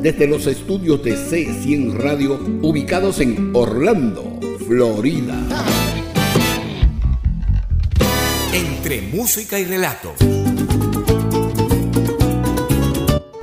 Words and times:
desde 0.00 0.28
los 0.28 0.46
estudios 0.46 1.02
de 1.02 1.16
C100 1.16 1.92
Radio 1.94 2.38
ubicados 2.62 3.20
en 3.20 3.50
Orlando, 3.54 4.38
Florida. 4.66 5.34
Entre 8.52 9.02
música 9.02 9.58
y 9.58 9.64
relato. 9.64 10.14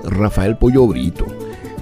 Rafael 0.03 0.57
Pollo 0.57 0.87
Brito. 0.87 1.25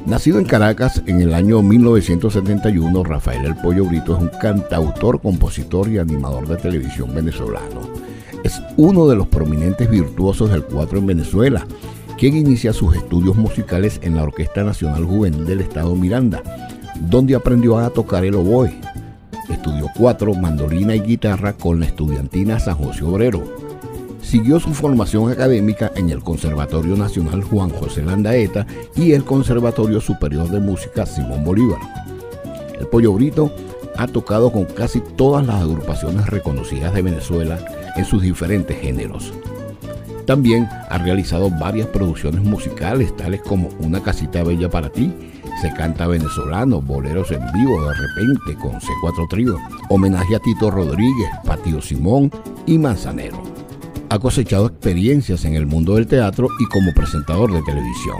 Nacido 0.05 0.39
en 0.39 0.45
Caracas 0.45 1.01
en 1.05 1.21
el 1.21 1.33
año 1.33 1.61
1971, 1.61 3.03
Rafael 3.03 3.45
El 3.45 3.55
Pollo 3.55 3.85
Brito 3.85 4.17
es 4.17 4.21
un 4.21 4.31
cantautor, 4.41 5.21
compositor 5.21 5.88
y 5.88 5.97
animador 5.97 6.47
de 6.47 6.57
televisión 6.57 7.13
venezolano. 7.13 7.89
Es 8.44 8.61
uno 8.75 9.07
de 9.07 9.16
los 9.16 9.27
prominentes 9.27 9.89
virtuosos 9.89 10.51
del 10.51 10.63
cuatro 10.63 10.97
en 10.97 11.05
Venezuela 11.05 11.66
quien 12.23 12.38
inicia 12.38 12.71
sus 12.71 12.95
estudios 12.95 13.35
musicales 13.35 13.99
en 14.02 14.16
la 14.16 14.23
Orquesta 14.23 14.63
Nacional 14.63 15.03
Juvenil 15.03 15.45
del 15.45 15.59
Estado 15.59 15.93
Miranda, 15.93 16.41
donde 16.97 17.35
aprendió 17.35 17.77
a 17.77 17.89
tocar 17.89 18.23
el 18.23 18.35
oboe. 18.35 18.73
Estudió 19.49 19.89
cuatro, 19.93 20.33
mandolina 20.33 20.95
y 20.95 21.01
guitarra 21.01 21.51
con 21.51 21.81
la 21.81 21.85
estudiantina 21.85 22.61
San 22.61 22.75
José 22.75 23.03
Obrero. 23.03 23.44
Siguió 24.21 24.61
su 24.61 24.73
formación 24.73 25.33
académica 25.33 25.91
en 25.97 26.11
el 26.11 26.23
Conservatorio 26.23 26.95
Nacional 26.95 27.44
Juan 27.44 27.71
José 27.71 28.03
Landaeta 28.03 28.66
y 28.95 29.11
el 29.11 29.25
Conservatorio 29.25 29.99
Superior 29.99 30.47
de 30.47 30.61
Música 30.61 31.05
Simón 31.05 31.44
Bolívar. 31.44 31.81
El 32.79 32.88
Pollo 32.88 33.11
Brito 33.11 33.53
ha 33.97 34.07
tocado 34.07 34.49
con 34.49 34.63
casi 34.63 35.01
todas 35.17 35.45
las 35.45 35.61
agrupaciones 35.61 36.27
reconocidas 36.27 36.94
de 36.94 37.01
Venezuela 37.01 37.59
en 37.97 38.05
sus 38.05 38.21
diferentes 38.21 38.79
géneros. 38.79 39.33
También 40.25 40.69
ha 40.89 40.97
realizado 40.97 41.49
varias 41.49 41.88
producciones 41.88 42.41
musicales, 42.43 43.16
tales 43.16 43.41
como 43.41 43.69
Una 43.79 44.02
casita 44.02 44.43
bella 44.43 44.69
para 44.69 44.89
ti, 44.89 45.11
Se 45.61 45.71
canta 45.73 46.07
venezolano, 46.07 46.81
Boleros 46.81 47.31
en 47.31 47.41
vivo 47.53 47.88
de 47.88 47.93
repente 47.93 48.55
con 48.61 48.79
C4 48.79 49.28
Trío, 49.29 49.57
Homenaje 49.89 50.35
a 50.35 50.39
Tito 50.39 50.72
Rodríguez, 50.72 51.29
Patio 51.45 51.81
Simón 51.81 52.31
y 52.66 52.78
Manzanero. 52.78 53.41
Ha 54.09 54.19
cosechado 54.19 54.67
experiencias 54.67 55.45
en 55.45 55.56
el 55.56 55.66
mundo 55.66 55.95
del 55.95 56.07
teatro 56.07 56.47
y 56.59 56.66
como 56.66 56.94
presentador 56.94 57.51
de 57.51 57.62
televisión. 57.63 58.17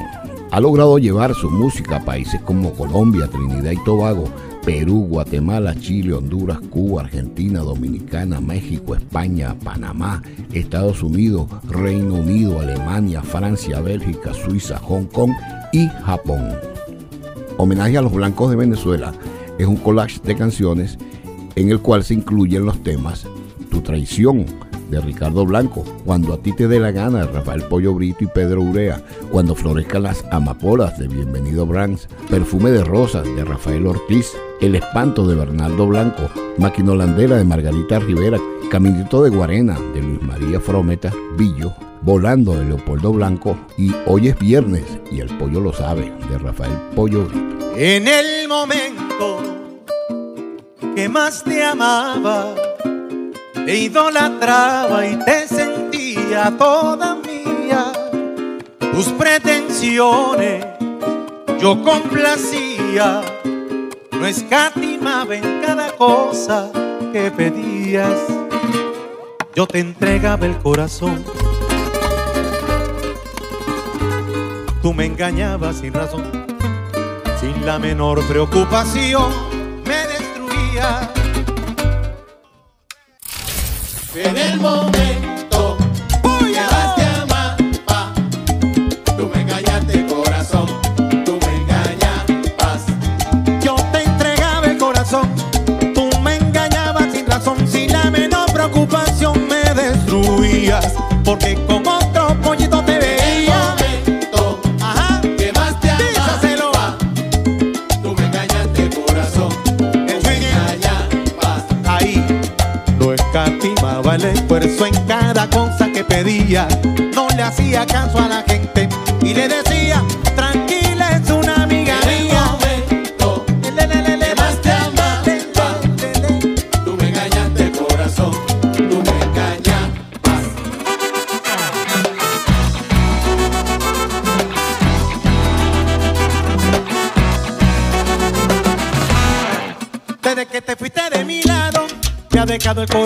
Ha 0.52 0.60
logrado 0.60 0.98
llevar 0.98 1.34
su 1.34 1.50
música 1.50 1.98
a 1.98 2.06
países 2.06 2.42
como 2.42 2.74
Colombia, 2.74 3.28
Trinidad 3.28 3.72
y 3.72 3.84
Tobago, 3.84 4.26
Perú, 4.66 5.08
Guatemala, 5.10 5.76
Chile, 5.76 6.14
Honduras, 6.14 6.60
Cuba, 6.70 7.02
Argentina, 7.02 7.60
Dominicana, 7.60 8.40
México, 8.40 8.96
España, 8.96 9.56
Panamá, 9.62 10.22
Estados 10.54 11.04
Unidos, 11.04 11.48
Reino 11.70 12.16
Unido, 12.16 12.62
Alemania, 12.62 13.22
Francia, 13.22 13.82
Bélgica, 13.82 14.34
Suiza, 14.34 14.78
Hong 14.80 15.06
Kong 15.06 15.32
y 15.74 15.88
Japón. 16.06 16.50
Homenaje 17.58 17.98
a 17.98 18.02
los 18.02 18.14
blancos 18.14 18.50
de 18.52 18.56
Venezuela 18.56 19.14
es 19.58 19.68
un 19.68 19.76
collage 19.76 20.22
de 20.24 20.36
canciones 20.36 20.98
en 21.56 21.70
el 21.70 21.80
cual 21.80 22.04
se 22.04 22.14
incluyen 22.14 22.66
los 22.66 22.82
temas 22.82 23.28
Tu 23.70 23.82
traición, 23.82 24.46
de 24.90 25.02
Ricardo 25.02 25.46
Blanco, 25.46 25.84
Cuando 26.06 26.34
a 26.34 26.38
ti 26.38 26.52
te 26.54 26.68
dé 26.68 26.80
la 26.80 26.92
gana 26.92 27.26
de 27.26 27.32
Rafael 27.32 27.64
Pollo 27.64 27.94
Brito 27.94 28.24
y 28.24 28.28
Pedro 28.28 28.62
Urea, 28.62 29.02
Cuando 29.32 29.56
florezcan 29.56 30.04
las 30.04 30.24
amapolas 30.32 30.98
de 31.00 31.08
Bienvenido 31.08 31.66
Brands, 31.66 32.08
Perfume 32.30 32.72
de 32.72 32.84
Rosas 32.84 33.26
de 33.36 33.44
Rafael 33.44 33.88
Ortiz, 33.88 34.32
El 34.64 34.76
espanto 34.76 35.28
de 35.28 35.36
Bernardo 35.36 35.88
Blanco, 35.88 36.30
Máquina 36.58 36.94
Holandera 36.94 37.36
de 37.36 37.44
Margarita 37.44 38.00
Rivera, 38.00 38.40
Caminito 38.72 39.22
de 39.22 39.30
Guarena 39.30 39.78
de 39.94 40.02
Luis 40.02 40.22
María 40.22 40.62
Frometa, 40.62 41.12
Villo, 41.38 41.74
Volando 42.02 42.56
de 42.56 42.64
Leopoldo 42.64 43.12
Blanco 43.12 43.58
y 43.78 43.94
Hoy 44.06 44.30
es 44.30 44.40
viernes 44.40 44.86
y 45.12 45.20
el 45.20 45.28
pollo 45.38 45.60
lo 45.60 45.74
sabe 45.74 46.14
de 46.30 46.38
Rafael 46.38 46.72
Pollo. 46.96 47.28
En 47.76 48.08
el 48.08 48.48
momento 48.48 49.44
que 50.96 51.10
más 51.10 51.44
te 51.44 51.62
amaba 51.62 52.56
te 53.66 53.78
idolatraba 53.78 55.06
y 55.06 55.18
te 55.26 55.46
sentía 55.46 56.54
toda 56.58 57.16
mía. 57.16 57.92
Tus 58.94 59.08
pretensiones 59.10 60.66
yo 61.60 61.84
complacía, 61.84 63.22
no 64.24 64.30
escatimaba 64.30 65.36
en 65.36 65.62
cada 65.62 65.92
cosa 65.98 66.72
que 67.12 67.30
pedías. 67.30 68.18
Yo 69.54 69.68
te 69.68 69.80
entregaba 69.80 70.46
el 70.46 70.58
corazón. 70.60 71.26
Tú 74.82 74.94
me 74.94 75.08
engañabas 75.08 75.76
sin 75.80 75.94
razón, 75.94 76.24
sin 77.42 77.66
la 77.66 77.80
menor 77.80 78.26
preocupación, 78.26 79.30
me 79.86 80.08
destruías 80.08 81.10
en 84.16 84.38
el 84.38 84.60
momento 84.62 85.13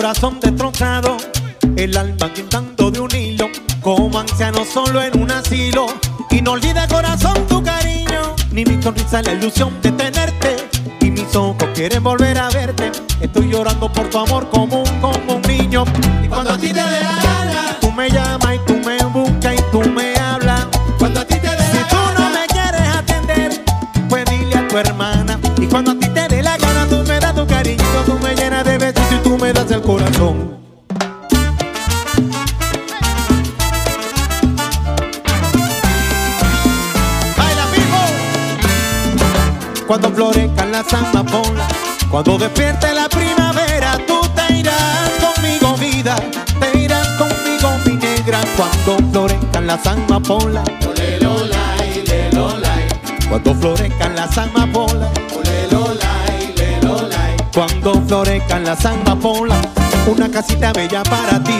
corazón 0.08 0.40
destrozado, 0.40 1.18
el 1.76 1.94
alma 1.94 2.32
quintando 2.32 2.90
de 2.90 2.98
un 2.98 3.14
hilo, 3.14 3.50
como 3.82 4.18
anciano 4.18 4.64
solo 4.64 5.02
en 5.02 5.20
un 5.20 5.30
asilo. 5.30 5.84
Y 6.30 6.40
no 6.40 6.52
olvida 6.52 6.88
corazón 6.88 7.46
tu 7.46 7.62
cariño, 7.62 8.34
ni 8.50 8.64
mi 8.64 8.82
sonrisa 8.82 9.20
la 9.20 9.34
ilusión 9.34 9.70
de 9.82 9.92
tenerte. 9.92 10.56
Y 11.02 11.10
mis 11.10 11.36
ojos 11.36 11.68
quieren 11.74 12.02
volver 12.02 12.38
a 12.38 12.48
verte. 12.48 12.90
Estoy 13.20 13.50
llorando 13.50 13.92
por 13.92 14.08
tu 14.08 14.18
amor 14.18 14.48
como 14.48 14.82
un, 14.82 15.00
como 15.02 15.34
un 15.34 15.42
niño. 15.42 15.84
Cuando 39.88 40.10
florezcan 40.10 40.70
las 40.70 40.92
amapolas, 40.92 41.66
cuando 42.10 42.36
despierte 42.36 42.92
la 42.92 43.08
primavera, 43.08 43.96
tú 44.06 44.20
te 44.36 44.56
irás 44.56 45.10
conmigo, 45.18 45.74
vida, 45.78 46.14
te 46.60 46.78
irás 46.78 47.08
conmigo, 47.16 47.70
mi 47.86 47.94
negra. 47.94 48.42
Cuando 48.54 48.98
florezcan 49.10 49.66
las 49.66 49.86
amapolas. 49.86 50.64
Cuando 53.30 53.54
florezcan 53.54 54.14
las 54.14 54.36
amapolas. 54.36 55.08
Cuando 57.54 57.94
florezcan 58.06 58.64
las 58.64 58.84
amapolas, 58.84 59.68
una 60.06 60.30
casita 60.30 60.70
bella 60.74 61.02
para 61.02 61.42
ti. 61.42 61.58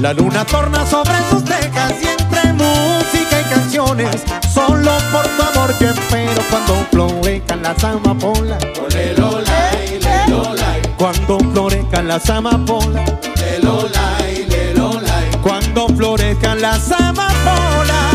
La 0.00 0.12
luna 0.12 0.44
torna 0.44 0.84
sobre 0.84 1.14
sus 1.30 1.42
tejas 1.42 1.94
y 2.02 2.08
entre 2.08 2.52
música 2.52 3.40
y 3.40 3.54
canciones 3.54 4.43
Solo 4.54 4.92
por 5.10 5.26
tu 5.26 5.42
amor 5.42 5.74
yo 5.80 5.90
espero 5.90 6.40
cuando 6.48 6.86
florezcan 6.92 7.62
las 7.62 7.82
amapolas. 7.82 8.62
Ole 8.84 9.14
Lola, 9.14 9.70
le 10.00 10.30
Lola. 10.30 10.76
Cuando 10.96 11.38
florezcan 11.40 12.06
las 12.06 12.30
amapolas. 12.30 13.12
Le 13.36 13.58
Lola, 13.58 14.18
le 14.48 14.74
Lola. 14.74 15.24
Cuando 15.42 15.88
florezcan 15.88 16.60
las 16.60 16.92
amapolas. 16.92 18.14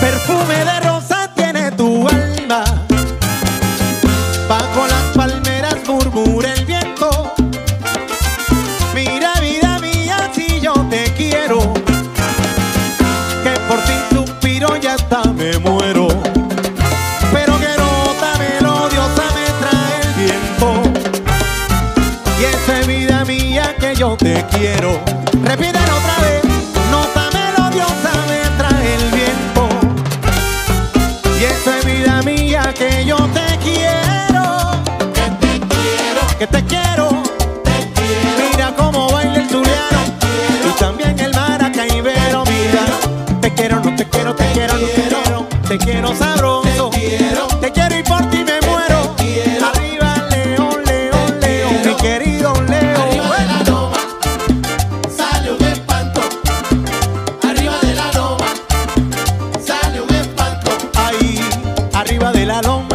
Perfume 0.00 0.64
de 0.64 0.80
rosa 0.80 0.91
te 24.16 24.34
quiero. 24.50 25.31
salón 62.62 62.91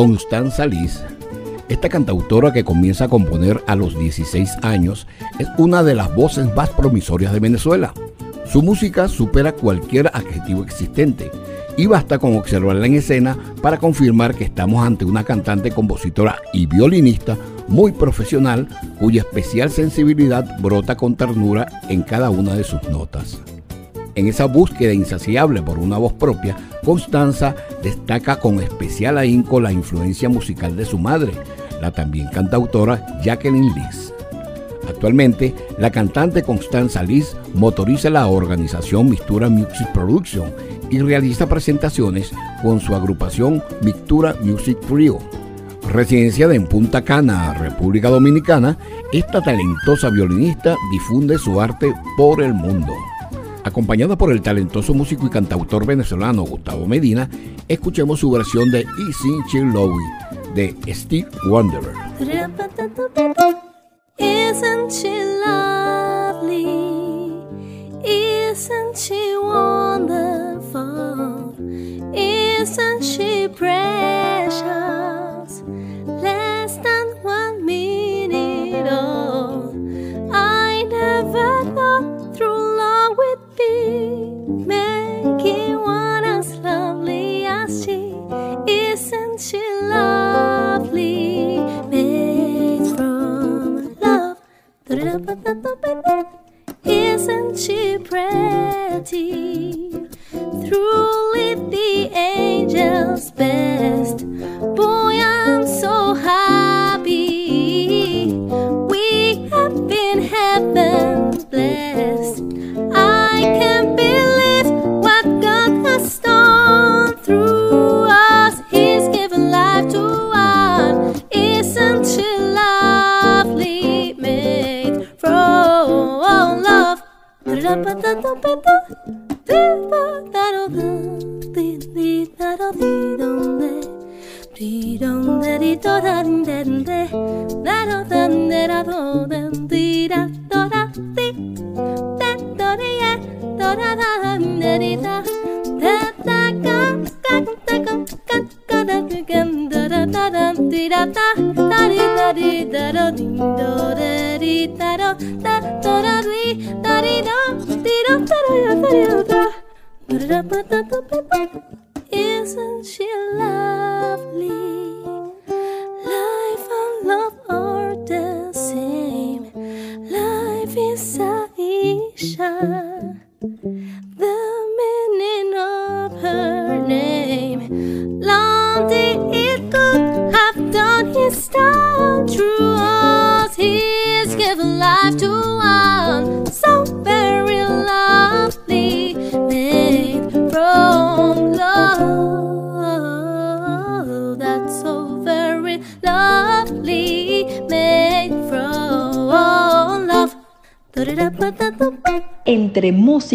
Constanza 0.00 0.64
Liz, 0.64 1.02
esta 1.68 1.90
cantautora 1.90 2.54
que 2.54 2.64
comienza 2.64 3.04
a 3.04 3.08
componer 3.08 3.62
a 3.66 3.76
los 3.76 3.98
16 3.98 4.50
años, 4.62 5.06
es 5.38 5.46
una 5.58 5.82
de 5.82 5.94
las 5.94 6.14
voces 6.14 6.48
más 6.54 6.70
promisorias 6.70 7.34
de 7.34 7.40
Venezuela. 7.40 7.92
Su 8.50 8.62
música 8.62 9.08
supera 9.08 9.52
cualquier 9.52 10.06
adjetivo 10.06 10.64
existente 10.64 11.30
y 11.76 11.84
basta 11.84 12.18
con 12.18 12.34
observarla 12.34 12.86
en 12.86 12.94
escena 12.94 13.36
para 13.60 13.76
confirmar 13.76 14.34
que 14.34 14.44
estamos 14.44 14.86
ante 14.86 15.04
una 15.04 15.22
cantante, 15.22 15.70
compositora 15.70 16.40
y 16.54 16.64
violinista 16.64 17.36
muy 17.68 17.92
profesional 17.92 18.68
cuya 18.98 19.20
especial 19.20 19.68
sensibilidad 19.68 20.58
brota 20.60 20.96
con 20.96 21.14
ternura 21.14 21.68
en 21.90 22.00
cada 22.04 22.30
una 22.30 22.54
de 22.54 22.64
sus 22.64 22.82
notas. 22.84 23.38
En 24.14 24.26
esa 24.26 24.46
búsqueda 24.46 24.92
insaciable 24.92 25.62
por 25.62 25.78
una 25.78 25.98
voz 25.98 26.12
propia, 26.12 26.56
Constanza 26.84 27.54
destaca 27.82 28.40
con 28.40 28.60
especial 28.60 29.18
ahínco 29.18 29.60
la 29.60 29.72
influencia 29.72 30.28
musical 30.28 30.76
de 30.76 30.84
su 30.84 30.98
madre, 30.98 31.32
la 31.80 31.90
también 31.92 32.28
cantautora 32.28 33.20
Jacqueline 33.22 33.72
Liz. 33.74 34.12
Actualmente, 34.88 35.54
la 35.78 35.90
cantante 35.90 36.42
Constanza 36.42 37.02
Liz 37.02 37.36
motoriza 37.54 38.10
la 38.10 38.26
organización 38.26 39.08
Mixtura 39.08 39.48
Music 39.48 39.86
Production 39.92 40.52
y 40.90 40.98
realiza 40.98 41.48
presentaciones 41.48 42.32
con 42.62 42.80
su 42.80 42.94
agrupación 42.94 43.62
Mixtura 43.82 44.34
Music 44.42 44.78
Trio. 44.88 45.18
Residenciada 45.88 46.54
en 46.54 46.66
Punta 46.66 47.02
Cana, 47.02 47.54
República 47.54 48.10
Dominicana, 48.10 48.76
esta 49.12 49.40
talentosa 49.40 50.10
violinista 50.10 50.76
difunde 50.92 51.38
su 51.38 51.60
arte 51.60 51.92
por 52.16 52.42
el 52.42 52.54
mundo. 52.54 52.92
Acompañada 53.64 54.16
por 54.16 54.32
el 54.32 54.40
talentoso 54.40 54.94
músico 54.94 55.26
y 55.26 55.30
cantautor 55.30 55.84
venezolano 55.86 56.42
Gustavo 56.42 56.86
Medina, 56.86 57.28
escuchemos 57.68 58.20
su 58.20 58.30
versión 58.30 58.70
de 58.70 58.80
Easy 58.80 59.38
Chill 59.48 59.70
Lowy 59.72 60.02
de 60.54 60.74
Steve 60.94 61.28
Wonder. 61.46 61.82
Isn't 64.18 64.90
she 64.90 65.22
lovely? 65.44 66.64
Isn't 68.04 68.96
she 68.96 69.36
wonderful? 69.42 71.54
Isn't 72.14 73.02
she 73.02 73.48
precious? 73.48 74.62
Less 76.06 76.76
than 76.78 77.06
one 77.22 77.64
be 83.60 83.74
making 84.66 85.80
one 85.80 86.24
as 86.24 86.56
lovely 86.58 87.44
as 87.44 87.84
she 87.84 88.00
isn't 88.66 89.40
she 89.40 89.62
lovely 89.82 91.58
made 91.88 92.86
from 92.94 93.94
love. 94.00 94.36
Isn't 96.84 97.58
she 97.58 97.98
pretty? 97.98 99.90
Truly 100.66 101.54
the 101.74 102.10
angel's 102.14 103.30
best 103.32 104.24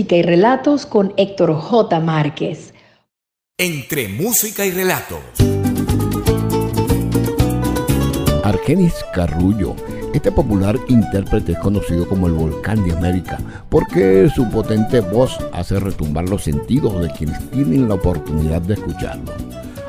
música 0.06 0.18
y 0.18 0.22
relatos 0.22 0.86
con 0.86 1.14
Héctor 1.18 1.56
J. 1.56 2.00
Márquez. 2.00 2.76
Entre 3.58 4.08
música 4.08 4.64
y 4.64 4.70
relatos. 4.70 5.18
Argenis 8.44 8.94
Carrullo. 9.16 9.76
Este 10.14 10.32
popular 10.32 10.78
intérprete 10.90 11.54
es 11.54 11.58
conocido 11.58 12.08
como 12.08 12.28
el 12.28 12.34
volcán 12.34 12.86
de 12.86 12.96
América 12.96 13.40
porque 13.68 14.30
su 14.30 14.48
potente 14.52 15.00
voz 15.00 15.40
hace 15.52 15.80
retumbar 15.80 16.30
los 16.30 16.44
sentidos 16.44 17.02
de 17.02 17.10
quienes 17.10 17.40
tienen 17.50 17.88
la 17.88 17.96
oportunidad 17.96 18.62
de 18.62 18.76
escucharlo. 18.76 19.34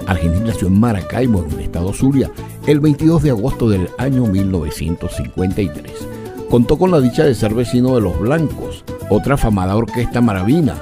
Argenis 0.06 0.40
nació 0.40 0.68
en 0.68 0.80
Maracaibo, 0.80 1.44
en 1.44 1.58
el 1.58 1.60
estado 1.60 1.92
Zulia, 1.92 2.30
el 2.66 2.80
22 2.80 3.22
de 3.22 3.30
agosto 3.30 3.68
del 3.68 3.90
año 3.98 4.24
1953. 4.24 6.25
Contó 6.50 6.78
con 6.78 6.90
la 6.90 7.00
dicha 7.00 7.24
de 7.24 7.34
ser 7.34 7.54
vecino 7.54 7.94
de 7.94 8.00
Los 8.00 8.18
Blancos, 8.20 8.84
otra 9.10 9.34
afamada 9.34 9.76
orquesta 9.76 10.20
maravina. 10.20 10.76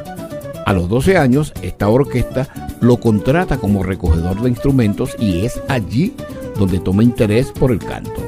A 0.66 0.73
los 0.73 0.88
12 0.88 1.16
años, 1.16 1.52
esta 1.62 1.88
orquesta 1.88 2.49
lo 2.80 2.99
contrata 2.99 3.56
como 3.56 3.83
recogedor 3.83 4.42
de 4.42 4.50
instrumentos 4.50 5.16
y 5.18 5.44
es 5.44 5.61
allí 5.68 6.14
donde 6.59 6.78
toma 6.78 7.02
interés 7.02 7.50
por 7.50 7.73
el 7.73 7.78
canto. 7.78 8.23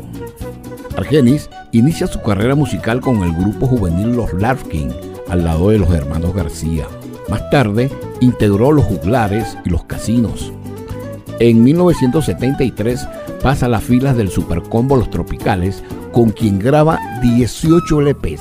Argenis 0.97 1.51
inicia 1.73 2.07
su 2.07 2.23
carrera 2.23 2.55
musical 2.55 3.01
con 3.01 3.23
el 3.23 3.33
grupo 3.33 3.67
juvenil 3.67 4.17
Los 4.17 4.33
Larkin, 4.33 4.93
al 5.29 5.45
lado 5.45 5.71
de 5.71 5.79
los 5.79 5.91
hermanos 5.91 6.35
García. 6.35 6.87
Más 7.29 7.49
tarde, 7.51 7.91
integró 8.21 8.73
los 8.73 8.85
juglares 8.87 9.59
y 9.65 9.71
los 9.71 9.85
casinos. 9.85 10.53
En 11.39 11.63
1973 11.63 13.07
pasa 13.43 13.67
a 13.67 13.69
las 13.69 13.85
filas 13.85 14.17
del 14.17 14.31
supercombo 14.31 14.97
Los 14.97 15.11
Tropicales, 15.11 15.83
con 16.17 16.31
quien 16.31 16.59
graba 16.59 16.99
18 17.21 18.01
LPs. 18.01 18.41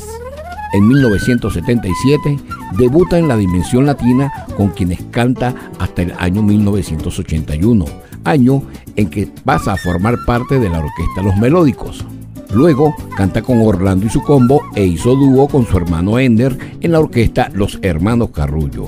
En 0.71 0.87
1977 0.87 2.39
debuta 2.77 3.19
en 3.19 3.27
la 3.27 3.35
Dimensión 3.35 3.85
Latina 3.85 4.31
con 4.55 4.69
quienes 4.69 5.03
canta 5.11 5.53
hasta 5.77 6.03
el 6.03 6.13
año 6.17 6.41
1981, 6.41 7.83
año 8.23 8.63
en 8.95 9.09
que 9.09 9.27
pasa 9.43 9.73
a 9.73 9.77
formar 9.77 10.15
parte 10.25 10.57
de 10.57 10.69
la 10.69 10.79
orquesta 10.79 11.21
Los 11.21 11.35
Melódicos. 11.35 12.05
Luego 12.53 12.95
canta 13.17 13.41
con 13.41 13.59
Orlando 13.59 14.05
y 14.05 14.09
su 14.09 14.21
combo 14.21 14.61
e 14.73 14.85
hizo 14.85 15.13
dúo 15.13 15.49
con 15.49 15.65
su 15.65 15.75
hermano 15.75 16.17
Ender 16.17 16.57
en 16.79 16.93
la 16.93 17.01
orquesta 17.01 17.49
Los 17.53 17.77
Hermanos 17.81 18.29
Carrullo. 18.29 18.85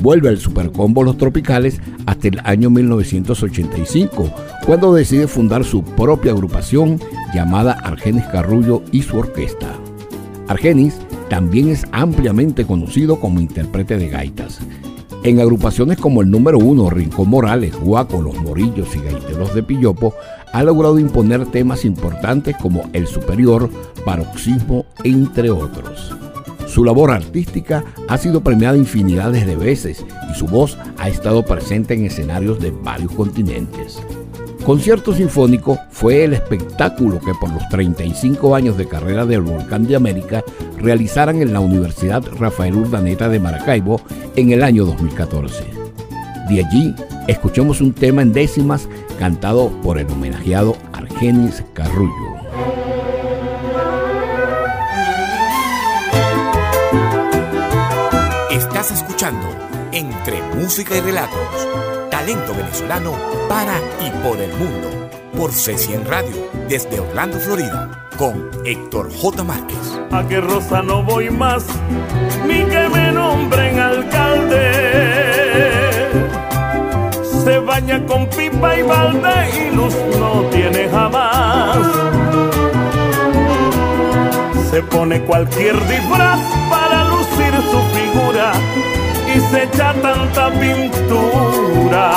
Vuelve 0.00 0.28
al 0.28 0.38
Supercombo 0.38 1.02
Los 1.02 1.18
Tropicales 1.18 1.80
hasta 2.06 2.28
el 2.28 2.40
año 2.44 2.70
1985, 2.70 4.30
cuando 4.64 4.94
decide 4.94 5.26
fundar 5.26 5.64
su 5.64 5.82
propia 5.82 6.32
agrupación 6.32 7.00
llamada 7.34 7.72
Argenis 7.72 8.24
Carrullo 8.26 8.82
y 8.92 9.02
su 9.02 9.18
orquesta. 9.18 9.74
Argenis 10.46 10.98
también 11.28 11.68
es 11.68 11.84
ampliamente 11.90 12.64
conocido 12.64 13.18
como 13.18 13.40
intérprete 13.40 13.98
de 13.98 14.08
gaitas. 14.08 14.60
En 15.24 15.40
agrupaciones 15.40 15.98
como 15.98 16.22
el 16.22 16.30
número 16.30 16.58
uno, 16.58 16.90
Rincón 16.90 17.28
Morales, 17.28 17.74
Guaco, 17.76 18.22
Los 18.22 18.36
Morillos 18.36 18.94
y 18.94 19.00
Gaiteros 19.00 19.52
de 19.52 19.64
Pillopo, 19.64 20.14
ha 20.52 20.62
logrado 20.62 20.98
imponer 21.00 21.44
temas 21.46 21.84
importantes 21.84 22.56
como 22.56 22.88
El 22.92 23.08
Superior, 23.08 23.68
Paroxismo, 24.04 24.86
entre 25.02 25.50
otros. 25.50 26.14
Su 26.68 26.84
labor 26.84 27.10
artística 27.10 27.82
ha 28.08 28.18
sido 28.18 28.42
premiada 28.42 28.76
infinidades 28.76 29.46
de 29.46 29.56
veces 29.56 30.04
y 30.30 30.38
su 30.38 30.46
voz 30.46 30.76
ha 30.98 31.08
estado 31.08 31.42
presente 31.42 31.94
en 31.94 32.04
escenarios 32.04 32.60
de 32.60 32.70
varios 32.70 33.10
continentes. 33.12 33.98
Concierto 34.64 35.14
Sinfónico 35.14 35.78
fue 35.90 36.24
el 36.24 36.34
espectáculo 36.34 37.20
que 37.20 37.32
por 37.40 37.50
los 37.50 37.66
35 37.70 38.54
años 38.54 38.76
de 38.76 38.86
carrera 38.86 39.24
del 39.24 39.40
Volcán 39.40 39.86
de 39.86 39.96
América 39.96 40.44
realizaran 40.76 41.40
en 41.40 41.54
la 41.54 41.60
Universidad 41.60 42.22
Rafael 42.38 42.74
Urdaneta 42.74 43.30
de 43.30 43.40
Maracaibo 43.40 44.02
en 44.36 44.52
el 44.52 44.62
año 44.62 44.84
2014. 44.84 45.64
De 46.50 46.64
allí, 46.64 46.94
escuchamos 47.28 47.80
un 47.80 47.94
tema 47.94 48.20
en 48.20 48.34
décimas 48.34 48.88
cantado 49.18 49.70
por 49.82 49.98
el 49.98 50.06
homenajeado 50.10 50.76
Argenis 50.92 51.64
Carrullo. 51.72 52.27
Estás 58.78 59.02
escuchando 59.02 59.48
Entre 59.90 60.40
Música 60.54 60.96
y 60.96 61.00
Relatos, 61.00 61.68
talento 62.12 62.54
venezolano 62.54 63.12
para 63.48 63.76
y 64.00 64.08
por 64.22 64.38
el 64.38 64.52
mundo, 64.52 65.10
por 65.36 65.50
C100 65.50 66.04
Radio, 66.04 66.48
desde 66.68 67.00
Orlando, 67.00 67.40
Florida, 67.40 68.08
con 68.16 68.48
Héctor 68.64 69.12
J. 69.12 69.42
Márquez. 69.42 69.98
A 70.12 70.22
que 70.28 70.40
Rosa 70.40 70.80
no 70.80 71.02
voy 71.02 71.28
más, 71.28 71.66
ni 72.46 72.64
que 72.66 72.88
me 72.88 73.10
nombren 73.10 73.80
alcalde 73.80 74.68
se 77.44 77.58
baña 77.58 78.06
con 78.06 78.30
pipa 78.30 78.76
y 78.76 78.82
balde 78.82 79.50
y 79.58 79.74
luz 79.74 79.96
no 80.20 80.42
tiene 80.50 80.88
jamás. 80.88 81.78
Se 84.70 84.80
pone 84.82 85.20
cualquier 85.22 85.74
disfraz 85.88 86.38
para 86.70 87.07
su 87.62 87.80
figura 87.96 88.52
y 89.34 89.40
se 89.40 89.64
echa 89.64 89.94
tanta 89.94 90.50
pintura 90.50 92.08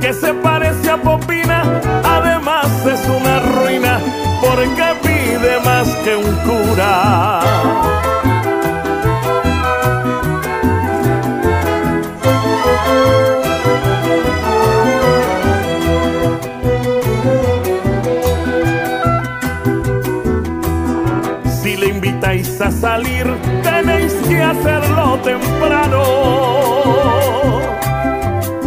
que 0.00 0.12
se 0.12 0.32
parece 0.34 0.90
a 0.90 0.96
Popina, 0.96 1.62
además 2.04 2.66
es 2.86 3.00
una 3.08 3.40
ruina 3.40 4.00
porque 4.40 4.94
pide 5.02 5.60
más 5.64 5.88
que 6.04 6.16
un 6.16 6.34
cura. 6.46 7.40
Salir, 22.80 23.26
tenéis 23.62 24.12
que 24.28 24.40
hacerlo 24.40 25.18
temprano. 25.22 26.02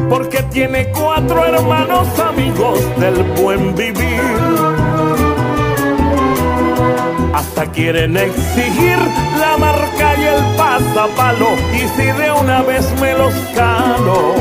Porque 0.09 0.43
tiene 0.43 0.91
cuatro 0.91 1.45
hermanos 1.45 2.07
amigos 2.19 2.79
del 2.99 3.23
buen 3.41 3.75
vivir. 3.75 4.21
Hasta 7.33 7.65
quieren 7.71 8.17
exigir 8.17 8.97
la 9.39 9.57
marca 9.57 10.15
y 10.17 10.23
el 10.25 10.43
pasapalo. 10.57 11.53
Y 11.73 11.87
si 11.95 12.05
de 12.05 12.31
una 12.31 12.61
vez 12.63 12.85
me 12.99 13.13
los 13.13 13.33
calo, 13.55 14.35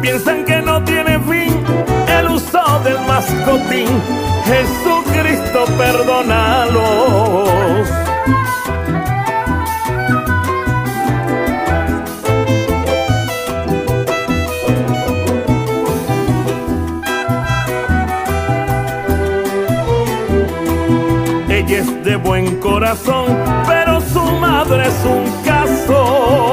piensan 0.00 0.44
que 0.44 0.62
no 0.62 0.82
del 2.78 2.98
mascotín. 3.00 3.88
Jesucristo, 4.46 5.64
perdónalos. 5.76 7.50
Ella 21.48 21.78
es 21.78 22.04
de 22.04 22.16
buen 22.16 22.56
corazón, 22.60 23.36
pero 23.66 24.00
su 24.00 24.22
madre 24.22 24.86
es 24.86 25.04
un 25.04 25.24
caso. 25.44 26.49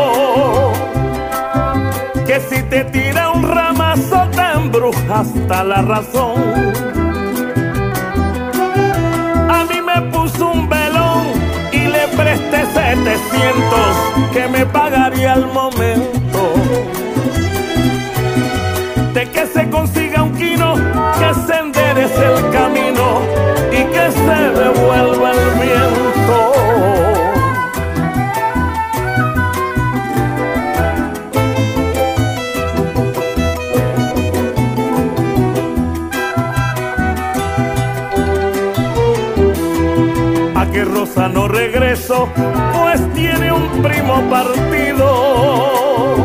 Hasta 5.20 5.64
la 5.64 5.82
razón. 5.82 6.88
preste 12.18 12.66
700 12.74 14.34
que 14.34 14.48
me 14.48 14.66
pagaría 14.66 15.34
al 15.34 15.46
momento 15.54 16.54
de 19.14 19.30
que 19.30 19.46
se 19.46 19.70
consiga 19.70 20.24
un 20.24 20.36
quino, 20.36 20.74
que 21.20 21.34
se 21.46 21.60
enderece 21.60 22.26
el 22.34 22.50
camino 22.52 23.22
y 23.72 23.84
que 23.94 24.12
se 24.12 24.40
devuelva 24.62 25.32
el 25.32 25.50
viento. 25.62 26.27
No 41.18 41.48
regreso, 41.48 42.30
pues 42.74 43.02
tiene 43.14 43.52
un 43.52 43.82
primo 43.82 44.22
partido 44.30 46.16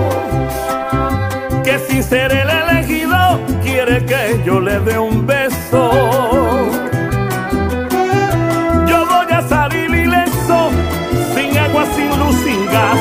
que 1.64 1.78
sin 1.88 2.02
ser 2.04 2.30
el 2.30 2.48
elegido 2.48 3.40
quiere 3.62 4.04
que 4.04 4.40
yo 4.44 4.60
le 4.60 4.78
dé 4.80 4.98
un 4.98 5.26
beso. 5.26 5.90
Yo 8.86 9.06
voy 9.06 9.32
a 9.32 9.42
salir 9.48 9.90
ileso, 9.90 10.70
sin 11.34 11.58
agua, 11.58 11.84
sin 11.96 12.10
luz, 12.20 12.36
sin 12.44 12.64
gas, 12.66 12.98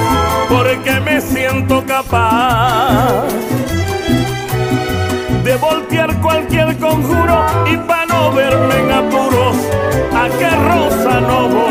porque 0.49 0.99
me 1.01 1.21
siento 1.21 1.83
capaz 1.85 3.25
de 5.43 5.55
voltear 5.57 6.19
cualquier 6.21 6.77
conjuro 6.77 7.45
y 7.71 7.77
para 7.77 8.05
no 8.07 8.31
verme 8.31 8.79
en 8.79 8.91
apuros 8.91 9.57
a 10.13 10.29
qué 10.37 10.49
rosa 10.49 11.19
no 11.21 11.70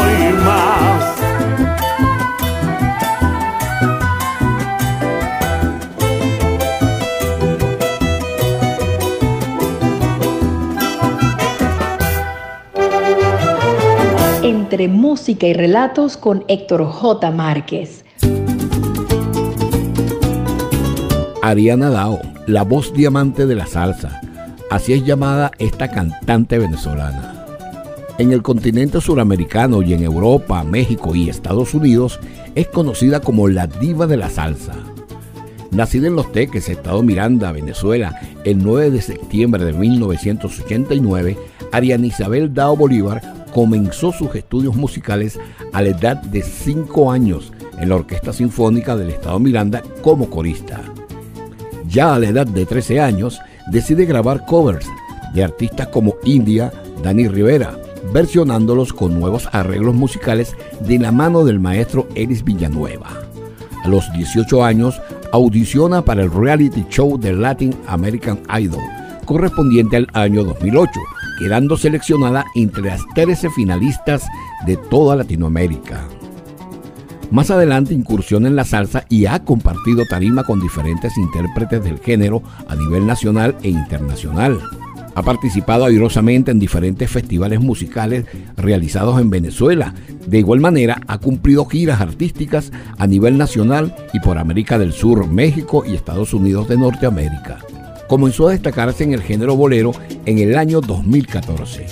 Entre 14.70 14.87
música 14.87 15.48
y 15.48 15.52
relatos 15.52 16.16
con 16.16 16.44
Héctor 16.46 16.85
J. 16.85 17.33
Márquez. 17.33 18.04
Ariana 21.42 21.90
Dao, 21.90 22.20
la 22.46 22.62
voz 22.62 22.94
diamante 22.94 23.46
de 23.46 23.56
la 23.56 23.66
salsa. 23.66 24.20
Así 24.70 24.92
es 24.92 25.04
llamada 25.04 25.50
esta 25.59 25.88
cantante 25.88 26.61
venezolana. 26.61 27.46
En 28.18 28.30
el 28.30 28.42
continente 28.42 29.00
suramericano 29.00 29.83
y 29.83 29.92
en 29.92 30.04
Europa, 30.04 30.62
México 30.62 31.16
y 31.16 31.28
Estados 31.28 31.74
Unidos 31.74 32.20
es 32.54 32.68
conocida 32.68 33.18
como 33.18 33.48
la 33.48 33.66
diva 33.66 34.06
de 34.06 34.18
la 34.18 34.30
salsa. 34.30 34.74
Nacida 35.72 36.06
en 36.06 36.14
Los 36.14 36.30
Teques, 36.30 36.68
Estado 36.68 37.02
Miranda, 37.02 37.50
Venezuela, 37.50 38.20
el 38.44 38.62
9 38.62 38.92
de 38.92 39.02
septiembre 39.02 39.64
de 39.64 39.72
1989, 39.72 41.37
Ariana 41.72 42.06
Isabel 42.06 42.54
Dao 42.54 42.76
Bolívar 42.76 43.39
comenzó 43.52 44.12
sus 44.12 44.34
estudios 44.34 44.76
musicales 44.76 45.38
a 45.72 45.82
la 45.82 45.90
edad 45.90 46.16
de 46.16 46.42
5 46.42 47.10
años 47.12 47.52
en 47.78 47.88
la 47.88 47.96
Orquesta 47.96 48.32
Sinfónica 48.32 48.96
del 48.96 49.10
Estado 49.10 49.38
Miranda 49.38 49.82
como 50.02 50.28
corista. 50.28 50.80
Ya 51.88 52.14
a 52.14 52.18
la 52.18 52.28
edad 52.28 52.46
de 52.46 52.66
13 52.66 53.00
años, 53.00 53.40
decide 53.70 54.04
grabar 54.04 54.44
covers 54.46 54.86
de 55.34 55.44
artistas 55.44 55.88
como 55.88 56.16
India, 56.24 56.72
Dani 57.02 57.28
Rivera, 57.28 57.76
versionándolos 58.12 58.92
con 58.92 59.18
nuevos 59.18 59.48
arreglos 59.52 59.94
musicales 59.94 60.54
de 60.80 60.98
la 60.98 61.12
mano 61.12 61.44
del 61.44 61.60
maestro 61.60 62.08
Eris 62.14 62.44
Villanueva. 62.44 63.08
A 63.84 63.88
los 63.88 64.12
18 64.12 64.64
años 64.64 65.00
audiciona 65.32 66.02
para 66.02 66.22
el 66.22 66.30
reality 66.30 66.84
show 66.90 67.18
de 67.18 67.32
Latin 67.32 67.74
American 67.86 68.40
Idol, 68.58 68.82
correspondiente 69.24 69.96
al 69.96 70.08
año 70.12 70.44
2008, 70.44 70.90
quedando 71.40 71.79
seleccionada 71.79 72.44
entre 72.55 72.83
las 72.83 73.00
13 73.14 73.48
finalistas 73.48 74.26
de 74.66 74.76
toda 74.76 75.16
Latinoamérica. 75.16 76.07
Más 77.31 77.50
adelante 77.50 77.94
incursiona 77.94 78.48
en 78.48 78.57
la 78.57 78.64
salsa 78.64 79.07
y 79.09 79.24
ha 79.24 79.42
compartido 79.42 80.05
tarima 80.05 80.44
con 80.44 80.61
diferentes 80.61 81.16
intérpretes 81.16 81.83
del 81.83 81.98
género 81.98 82.42
a 82.68 82.76
nivel 82.76 83.07
nacional 83.07 83.57
e 83.62 83.70
internacional. 83.70 84.61
Ha 85.14 85.22
participado 85.22 85.87
airosamente 85.87 86.50
en 86.50 86.59
diferentes 86.59 87.11
festivales 87.11 87.61
musicales 87.61 88.26
realizados 88.59 89.18
en 89.18 89.31
Venezuela. 89.31 89.94
De 90.26 90.38
igual 90.38 90.61
manera, 90.61 91.00
ha 91.07 91.18
cumplido 91.18 91.64
giras 91.64 92.03
artísticas 92.03 92.70
a 92.98 93.07
nivel 93.07 93.38
nacional 93.38 93.94
y 94.12 94.20
por 94.20 94.37
América 94.37 94.79
del 94.79 94.92
Sur, 94.92 95.26
México 95.26 95.85
y 95.87 95.94
Estados 95.94 96.35
Unidos 96.35 96.68
de 96.68 96.76
Norteamérica. 96.76 97.61
Comenzó 98.10 98.48
a 98.48 98.50
destacarse 98.50 99.04
en 99.04 99.12
el 99.12 99.22
género 99.22 99.54
bolero 99.54 99.92
en 100.26 100.38
el 100.38 100.58
año 100.58 100.80
2014. 100.80 101.86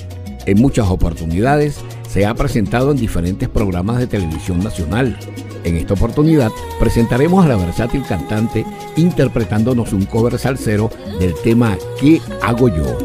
En 0.46 0.60
muchas 0.60 0.88
oportunidades 0.88 1.78
se 2.10 2.26
ha 2.26 2.34
presentado 2.34 2.90
en 2.90 2.96
diferentes 2.96 3.48
programas 3.48 4.00
de 4.00 4.08
televisión 4.08 4.58
nacional. 4.58 5.16
En 5.62 5.76
esta 5.76 5.94
oportunidad 5.94 6.50
presentaremos 6.80 7.44
a 7.44 7.48
la 7.48 7.56
versátil 7.56 8.02
cantante 8.02 8.66
interpretándonos 8.96 9.92
un 9.92 10.06
cover 10.06 10.36
salsero 10.40 10.90
del 11.20 11.34
tema 11.34 11.78
¿Qué 12.00 12.20
hago 12.42 12.66
yo? 12.66 12.98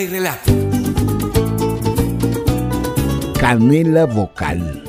Y 0.00 0.06
relato. 0.06 0.52
Canela 3.38 4.06
Vocal. 4.06 4.82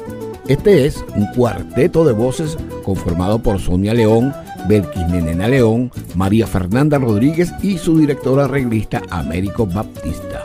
Este 0.48 0.86
es 0.86 1.04
un 1.16 1.26
cuarteto 1.28 2.06
de 2.06 2.14
voces 2.14 2.58
conformado 2.84 3.40
por 3.40 3.60
Sonia 3.60 3.94
León, 3.94 4.34
Belkis 4.68 5.08
Nenena 5.08 5.48
León, 5.48 5.92
María 6.16 6.48
Fernanda 6.48 6.98
Rodríguez 6.98 7.54
y 7.62 7.78
su 7.78 8.00
directora 8.00 8.46
arreglista 8.46 9.02
Américo 9.10 9.66
Baptista. 9.66 10.44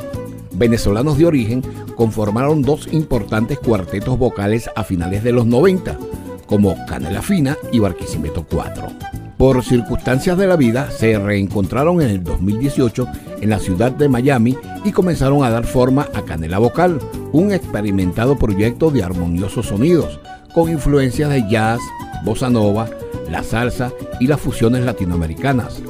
Venezolanos 0.52 1.18
de 1.18 1.26
origen 1.26 1.62
conformaron 1.96 2.62
dos 2.62 2.88
importantes 2.92 3.58
cuartetos 3.58 4.18
vocales 4.18 4.70
a 4.76 4.84
finales 4.84 5.24
de 5.24 5.32
los 5.32 5.46
90, 5.46 5.98
como 6.46 6.76
Canela 6.86 7.22
Fina 7.22 7.56
y 7.72 7.78
Barquisimeto 7.78 8.44
4. 8.48 9.11
Por 9.42 9.64
circunstancias 9.64 10.38
de 10.38 10.46
la 10.46 10.54
vida, 10.54 10.88
se 10.92 11.18
reencontraron 11.18 12.00
en 12.00 12.10
el 12.10 12.22
2018 12.22 13.08
en 13.40 13.50
la 13.50 13.58
ciudad 13.58 13.90
de 13.90 14.08
Miami 14.08 14.56
y 14.84 14.92
comenzaron 14.92 15.42
a 15.42 15.50
dar 15.50 15.64
forma 15.64 16.06
a 16.14 16.22
Canela 16.22 16.60
Vocal, 16.60 17.00
un 17.32 17.50
experimentado 17.50 18.38
proyecto 18.38 18.92
de 18.92 19.02
armoniosos 19.02 19.66
sonidos, 19.66 20.20
con 20.54 20.70
influencias 20.70 21.28
de 21.30 21.42
jazz, 21.50 21.80
bossa 22.24 22.50
nova, 22.50 22.88
la 23.28 23.42
salsa 23.42 23.90
y 24.20 24.28
las 24.28 24.40
fusiones 24.40 24.84
latinoamericanas. 24.84 25.82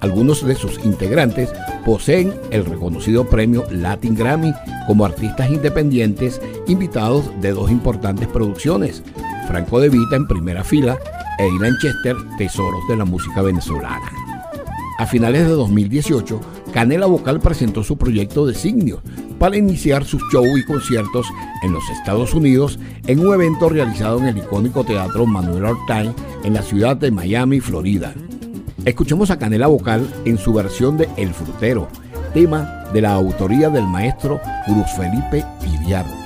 Algunos 0.00 0.42
de 0.46 0.54
sus 0.54 0.82
integrantes 0.82 1.52
poseen 1.84 2.32
el 2.50 2.64
reconocido 2.64 3.28
premio 3.28 3.66
Latin 3.70 4.14
Grammy 4.14 4.54
como 4.86 5.04
artistas 5.04 5.50
independientes 5.50 6.40
invitados 6.66 7.30
de 7.42 7.52
dos 7.52 7.70
importantes 7.70 8.26
producciones, 8.26 9.02
Franco 9.48 9.80
De 9.80 9.90
Vita 9.90 10.16
en 10.16 10.26
primera 10.26 10.64
fila 10.64 10.98
e 11.38 11.48
Ilan 11.48 11.76
Chester, 11.78 12.16
Tesoros 12.38 12.86
de 12.88 12.96
la 12.96 13.04
Música 13.04 13.42
Venezolana. 13.42 14.10
A 14.98 15.06
finales 15.06 15.46
de 15.46 15.52
2018, 15.52 16.40
Canela 16.72 17.06
Vocal 17.06 17.40
presentó 17.40 17.82
su 17.82 17.98
proyecto 17.98 18.46
Designio 18.46 19.02
para 19.38 19.56
iniciar 19.56 20.04
sus 20.04 20.22
shows 20.32 20.58
y 20.58 20.64
conciertos 20.64 21.26
en 21.62 21.72
los 21.72 21.88
Estados 21.90 22.32
Unidos 22.34 22.78
en 23.06 23.20
un 23.20 23.34
evento 23.34 23.68
realizado 23.68 24.18
en 24.18 24.26
el 24.26 24.38
icónico 24.38 24.84
Teatro 24.84 25.26
Manuel 25.26 25.66
Ortain 25.66 26.14
en 26.44 26.54
la 26.54 26.62
ciudad 26.62 26.96
de 26.96 27.10
Miami, 27.10 27.60
Florida. 27.60 28.14
Escuchemos 28.84 29.30
a 29.30 29.38
Canela 29.38 29.66
Vocal 29.66 30.08
en 30.24 30.38
su 30.38 30.54
versión 30.54 30.96
de 30.96 31.08
El 31.16 31.34
Frutero, 31.34 31.88
tema 32.32 32.84
de 32.92 33.02
la 33.02 33.14
autoría 33.14 33.68
del 33.68 33.86
maestro 33.86 34.40
Cruz 34.64 34.86
Felipe 34.96 35.44
Iriarte. 35.74 36.25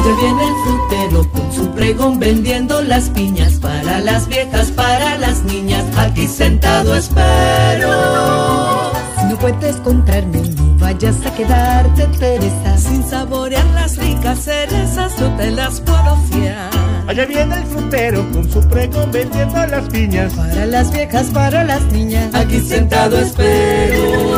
Allá 0.00 0.16
viene 0.18 0.44
el 0.48 0.54
frutero 0.64 1.30
con 1.30 1.52
su 1.52 1.70
pregón 1.72 2.18
vendiendo 2.18 2.80
las 2.80 3.10
piñas 3.10 3.58
para 3.60 4.00
las 4.00 4.28
viejas, 4.28 4.70
para 4.70 5.18
las 5.18 5.42
niñas. 5.42 5.84
Aquí 5.98 6.26
sentado 6.26 6.96
espero. 6.96 8.92
Si 9.18 9.26
no 9.26 9.36
puedes 9.38 9.76
comprarme, 9.76 10.40
no 10.40 10.78
vayas 10.78 11.16
a 11.26 11.34
quedarte, 11.34 12.06
Teresa. 12.18 12.78
Sin 12.78 13.04
saborear 13.04 13.66
las 13.74 13.98
ricas 13.98 14.38
cerezas, 14.38 15.18
yo 15.18 15.28
te 15.36 15.50
las 15.50 15.82
puedo 15.82 16.16
fiar. 16.30 16.70
Allá 17.06 17.26
viene 17.26 17.56
el 17.56 17.64
frutero 17.64 18.26
con 18.32 18.50
su 18.50 18.60
pregón 18.70 19.12
vendiendo 19.12 19.66
las 19.66 19.86
piñas. 19.90 20.32
Para 20.32 20.64
las 20.64 20.90
viejas, 20.92 21.26
para 21.26 21.62
las 21.64 21.82
niñas. 21.92 22.34
Aquí 22.34 22.58
sentado 22.60 23.18
espero. 23.18 24.29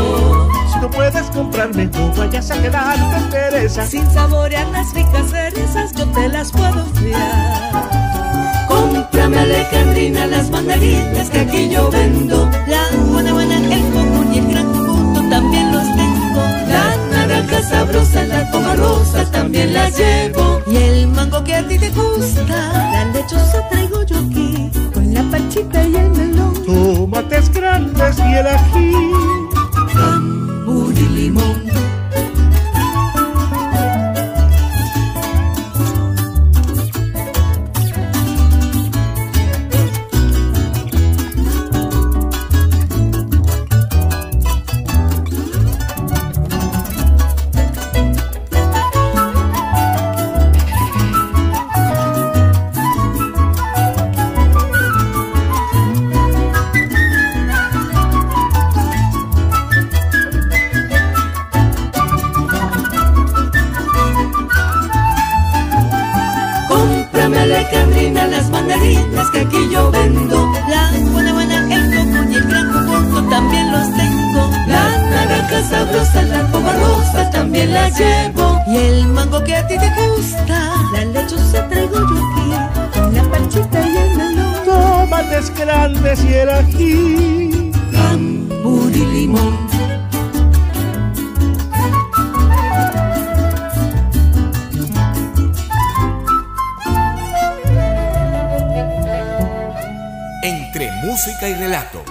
No 0.83 0.91
puedes 0.91 1.31
comprarme, 1.31 1.87
no 1.87 2.13
vayas 2.17 2.51
a 2.51 2.61
quedarte, 2.61 3.31
Teresa. 3.31 3.87
Sin 3.87 4.05
saborear 4.11 4.67
las 4.71 4.93
ricas 4.93 5.31
cerezas, 5.31 5.93
yo 5.93 6.05
te 6.09 6.29
las 6.29 6.51
puedo 6.51 6.85
fiar. 6.97 8.67
Cómprame 8.67 9.39
alejandrina, 9.39 10.27
las 10.27 10.51
mandarinas 10.51 11.31
que 11.31 11.39
aquí 11.39 11.71
yo 11.71 11.89
vendo. 11.89 12.51
La 12.67 12.89
guanábana, 13.13 13.59
el 13.59 13.93
coco 13.93 14.25
y 14.35 14.39
el 14.39 14.49
gran 14.49 14.75
fruto 14.75 15.21
también 15.31 15.71
los 15.71 15.85
tengo. 15.85 16.43
La 16.67 16.97
naranja 17.13 17.63
sabrosa, 17.63 18.25
la 18.25 18.51
coma 18.51 18.75
rosa 18.75 19.31
también 19.31 19.73
la 19.75 19.89
llevo. 19.89 20.63
Y 20.67 20.77
el 20.79 21.07
mango 21.07 21.45
que 21.45 21.55
a 21.55 21.69
ti 21.69 21.79
te 21.79 21.91
gusta, 21.91 22.43
La 22.45 23.05
lechosa 23.05 23.69
traigo 23.69 24.03
yo 24.03 24.19
aquí, 24.19 24.69
con 24.93 25.15
la 25.15 25.23
pachita 25.31 25.85
y 25.85 25.95
el 25.95 26.11
melón. 26.11 26.55
Tomates 26.67 27.53
grandes 27.53 28.19
y 28.19 28.35
el 28.35 28.47
ají. 28.49 29.42
Y 31.03 31.09
limón. 31.09 31.92
La 75.93 76.51
coma 76.51 76.73
rosa 76.73 77.31
también 77.31 77.73
la 77.73 77.89
llevo. 77.91 78.59
Y 78.67 78.77
el 78.77 79.07
mango 79.09 79.43
que 79.45 79.57
a 79.57 79.67
ti 79.67 79.77
te 79.79 79.91
gusta, 80.09 80.73
La 80.93 81.05
lechosa 81.05 81.69
traigo 81.69 81.99
yo 81.99 82.17
aquí, 82.25 82.99
con 82.99 83.15
la 83.15 83.23
pachita 83.25 83.81
y 83.87 83.97
el 83.97 84.17
melón. 84.17 84.65
Tomates 84.65 85.55
grandes 85.55 86.25
y 86.25 86.35
el 86.35 86.51
ají. 86.51 87.73
cambur 87.93 88.91
y 88.93 89.05
limón. 89.07 89.59
Entre 100.43 100.91
música 101.05 101.49
y 101.49 101.55
relatos. 101.55 102.03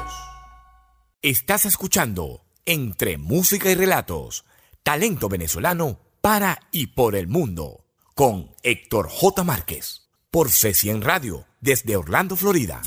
Estás 1.22 1.66
escuchando 1.66 2.42
Entre 2.66 3.18
música 3.18 3.72
y 3.72 3.76
relatos. 3.76 4.46
Talento 4.84 5.30
venezolano 5.30 6.00
para 6.22 6.60
y 6.72 6.88
por 6.88 7.16
el 7.16 7.28
mundo. 7.28 7.86
Con 8.14 8.52
Héctor 8.62 9.08
J. 9.10 9.44
Márquez. 9.44 10.10
Por 10.30 10.50
C100 10.50 11.02
Radio. 11.02 11.46
Desde 11.60 11.96
Orlando, 11.96 12.36
Florida. 12.36 12.84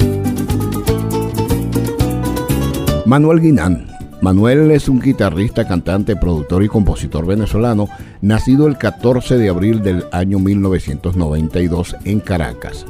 Manuel 3.04 3.40
Guinán. 3.40 3.90
Manuel 4.20 4.70
es 4.70 4.88
un 4.88 5.00
guitarrista, 5.00 5.66
cantante, 5.66 6.14
productor 6.14 6.62
y 6.62 6.68
compositor 6.68 7.26
venezolano, 7.26 7.88
nacido 8.22 8.68
el 8.68 8.78
14 8.78 9.36
de 9.36 9.48
abril 9.48 9.82
del 9.82 10.04
año 10.12 10.38
1992 10.38 11.96
en 12.04 12.20
Caracas. 12.20 12.86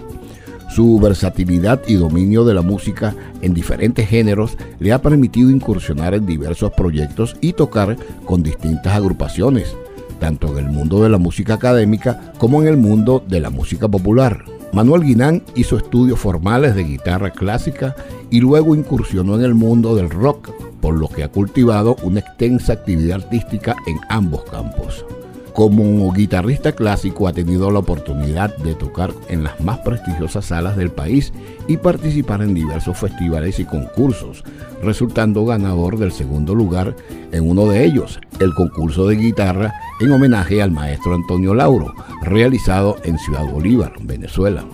Su 0.75 0.99
versatilidad 0.99 1.83
y 1.87 1.95
dominio 1.95 2.45
de 2.45 2.53
la 2.53 2.63
música 2.63 3.15
en 3.43 3.55
diferentes 3.55 4.09
géneros 4.09 4.59
le 4.81 4.93
ha 4.93 5.01
permitido 5.01 5.51
incursionar 5.51 6.15
en 6.15 6.27
diversos 6.27 6.73
proyectos 6.73 7.37
y 7.41 7.53
tocar 7.53 7.97
con 8.25 8.43
distintas 8.43 8.93
agrupaciones, 8.93 9.77
tanto 10.19 10.49
en 10.49 10.65
el 10.65 10.73
mundo 10.73 11.01
de 11.01 11.11
la 11.11 11.19
música 11.19 11.55
académica 11.55 12.33
como 12.39 12.61
en 12.61 12.67
el 12.67 12.77
mundo 12.77 13.23
de 13.25 13.39
la 13.39 13.51
música 13.51 13.87
popular. 13.87 14.47
Manuel 14.73 15.05
Guinán 15.05 15.45
hizo 15.55 15.77
estudios 15.77 16.19
formales 16.19 16.75
de 16.75 16.83
guitarra 16.83 17.31
clásica 17.31 17.95
y 18.29 18.41
luego 18.41 18.75
incursionó 18.75 19.37
en 19.37 19.43
el 19.43 19.55
mundo 19.55 19.95
del 19.95 20.11
rock, 20.11 20.51
por 20.81 20.97
lo 20.97 21.07
que 21.07 21.23
ha 21.23 21.29
cultivado 21.29 21.95
una 22.03 22.19
extensa 22.19 22.73
actividad 22.73 23.23
artística 23.23 23.77
en 23.87 24.01
ambos 24.09 24.43
campos. 24.51 25.07
Como 25.55 26.13
guitarrista 26.13 26.73
clásico 26.73 27.29
ha 27.29 27.33
tenido 27.33 27.71
la 27.71 27.79
oportunidad 27.79 28.57
de 28.57 28.75
tocar 28.75 29.15
en 29.29 29.45
las 29.45 29.61
más 29.61 29.79
prestigiosas 29.79 30.47
salas 30.47 30.77
del 30.77 30.91
país 30.91 31.33
y 31.69 31.77
participar 31.77 32.43
en 32.43 32.55
diversos 32.55 32.99
festivales 32.99 33.61
y 33.61 33.65
concursos, 33.65 34.43
resultando 34.83 35.47
ganador 35.47 35.97
del 35.97 36.11
segundo 36.11 36.57
lugar 36.57 36.97
en 37.31 37.49
uno 37.49 37.69
de 37.69 37.85
ellos, 37.85 38.19
el 38.41 38.53
concurso 38.53 39.07
de 39.07 39.15
guitarra 39.15 39.73
en 40.01 40.11
homenaje 40.11 40.61
al 40.61 40.73
maestro 40.73 41.15
Antonio 41.15 41.55
Lauro, 41.55 41.95
realizado 42.23 42.97
en 43.05 43.17
Ciudad 43.21 43.49
Bolívar, 43.49 43.93
Venezuela. 44.03 44.65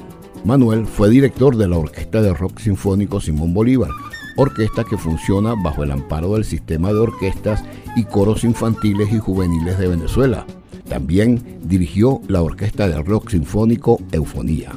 Manuel 0.46 0.86
fue 0.86 1.10
director 1.10 1.58
de 1.58 1.68
la 1.68 1.76
Orquesta 1.76 2.22
de 2.22 2.32
Rock 2.32 2.58
Sinfónico 2.58 3.20
Simón 3.20 3.52
Bolívar, 3.52 3.90
orquesta 4.38 4.84
que 4.84 4.96
funciona 4.96 5.54
bajo 5.62 5.84
el 5.84 5.90
amparo 5.90 6.32
del 6.32 6.46
sistema 6.46 6.88
de 6.88 7.00
orquestas 7.00 7.62
y 7.96 8.04
coros 8.04 8.44
infantiles 8.44 9.12
y 9.12 9.18
juveniles 9.18 9.78
de 9.78 9.88
Venezuela. 9.88 10.46
También 10.90 11.60
dirigió 11.62 12.20
la 12.26 12.42
Orquesta 12.42 12.88
de 12.88 13.00
Rock 13.00 13.30
Sinfónico 13.30 14.00
Eufonía. 14.10 14.72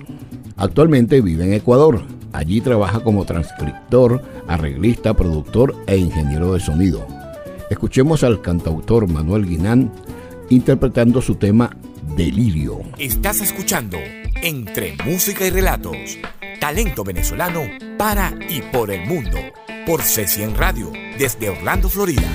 Actualmente 0.56 1.21
vive 1.21 1.43
en 1.43 1.54
Ecuador. 1.54 2.04
Allí 2.32 2.62
trabaja 2.62 2.99
como 2.99 3.26
transcriptor, 3.26 4.23
arreglista, 4.47 5.15
productor 5.15 5.76
e 5.88 5.97
ingeniero 5.97 6.54
de 6.54 6.60
sonido. 6.60 7.08
Escuchemos 7.71 8.23
al 8.23 8.41
cantautor 8.41 9.10
Manuel 9.10 9.47
Guinán 9.47 9.91
interpretando 10.52 11.19
su 11.19 11.34
tema 11.34 11.76
Delirio. 12.15 12.82
Estás 12.99 13.41
escuchando 13.41 13.97
Entre 14.43 14.95
Música 15.04 15.47
y 15.47 15.49
Relatos, 15.49 16.19
talento 16.60 17.04
venezolano 17.04 17.62
para 17.97 18.36
y 18.49 18.62
por 18.62 18.91
el 18.91 19.08
mundo, 19.08 19.39
por 19.88 20.02
C100 20.02 20.56
Radio, 20.58 20.91
desde 21.17 21.49
Orlando, 21.49 21.89
Florida. 21.89 22.30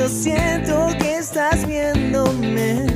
Cuando 0.00 0.08
siento 0.16 0.88
que 0.98 1.18
estás 1.18 1.66
viéndome. 1.66 2.89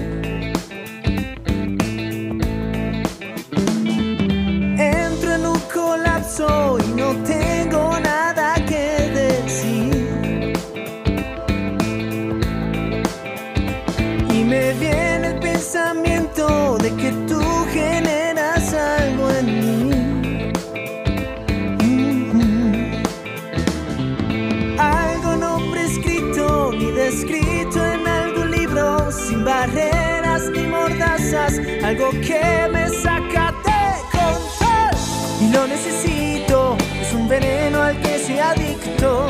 Necesito, 35.75 36.77
es 37.01 37.13
un 37.13 37.27
veneno 37.29 37.83
al 37.83 38.01
que 38.01 38.19
soy 38.19 38.39
adicto. 38.39 39.27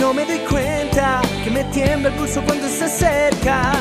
No 0.00 0.14
me 0.14 0.24
doy 0.24 0.38
cuenta 0.48 1.20
que 1.42 1.50
me 1.50 1.64
tiembla 1.64 2.10
el 2.10 2.14
pulso 2.14 2.42
cuando 2.44 2.68
se 2.68 2.84
acerca. 2.84 3.72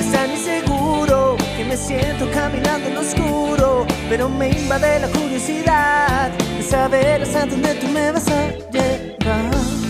Es 0.00 0.10
tan 0.10 0.30
inseguro 0.30 1.36
que 1.56 1.64
me 1.64 1.76
siento 1.76 2.28
caminando 2.32 2.88
en 2.88 2.94
lo 2.94 3.00
oscuro, 3.00 3.86
pero 4.08 4.28
me 4.28 4.48
invade 4.50 4.98
la 5.00 5.08
curiosidad 5.08 6.30
de 6.30 6.62
saber 6.62 7.22
hasta 7.22 7.46
dónde 7.46 7.74
tú 7.74 7.86
me 7.88 8.10
vas 8.10 8.28
a 8.28 8.48
llevar. 8.72 9.83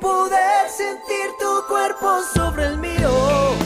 Poder 0.00 0.68
sentir 0.68 1.36
tu 1.38 1.66
cuerpo 1.68 2.22
sobre 2.34 2.66
el 2.66 2.78
mío. 2.78 3.59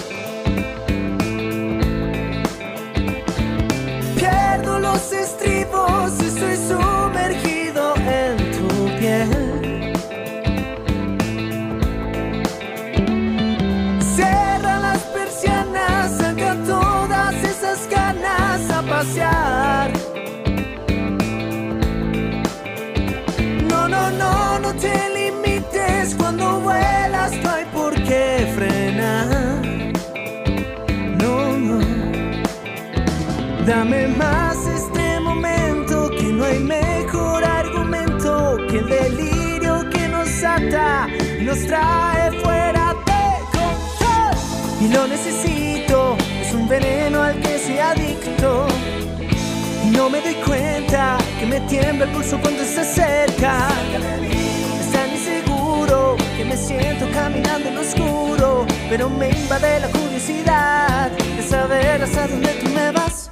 Lo 44.94 45.06
necesito, 45.06 46.16
es 46.40 46.54
un 46.54 46.66
veneno 46.68 47.22
al 47.22 47.38
que 47.40 47.58
soy 47.58 47.78
adicto. 47.78 48.66
No 49.92 50.08
me 50.08 50.20
doy 50.20 50.34
cuenta 50.46 51.18
que 51.38 51.46
me 51.46 51.60
tiembla 51.60 52.06
el 52.06 52.10
pulso 52.12 52.38
cuando 52.40 52.64
se 52.64 52.80
acerca 52.80 53.68
que 56.36 56.44
me 56.44 56.56
siento 56.56 57.06
caminando 57.12 57.68
en 57.68 57.74
lo 57.74 57.80
oscuro, 57.80 58.66
pero 58.88 59.08
me 59.08 59.30
invade 59.30 59.80
la 59.80 59.88
curiosidad 59.88 61.10
de 61.10 61.42
saber 61.42 62.02
hasta 62.02 62.26
dónde 62.26 62.48
tú 62.54 62.70
me 62.70 62.90
vas. 62.92 63.23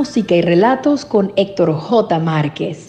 Música 0.00 0.34
y 0.34 0.40
relatos 0.40 1.04
con 1.04 1.30
Héctor 1.36 1.74
J. 1.74 2.18
Márquez. 2.20 2.88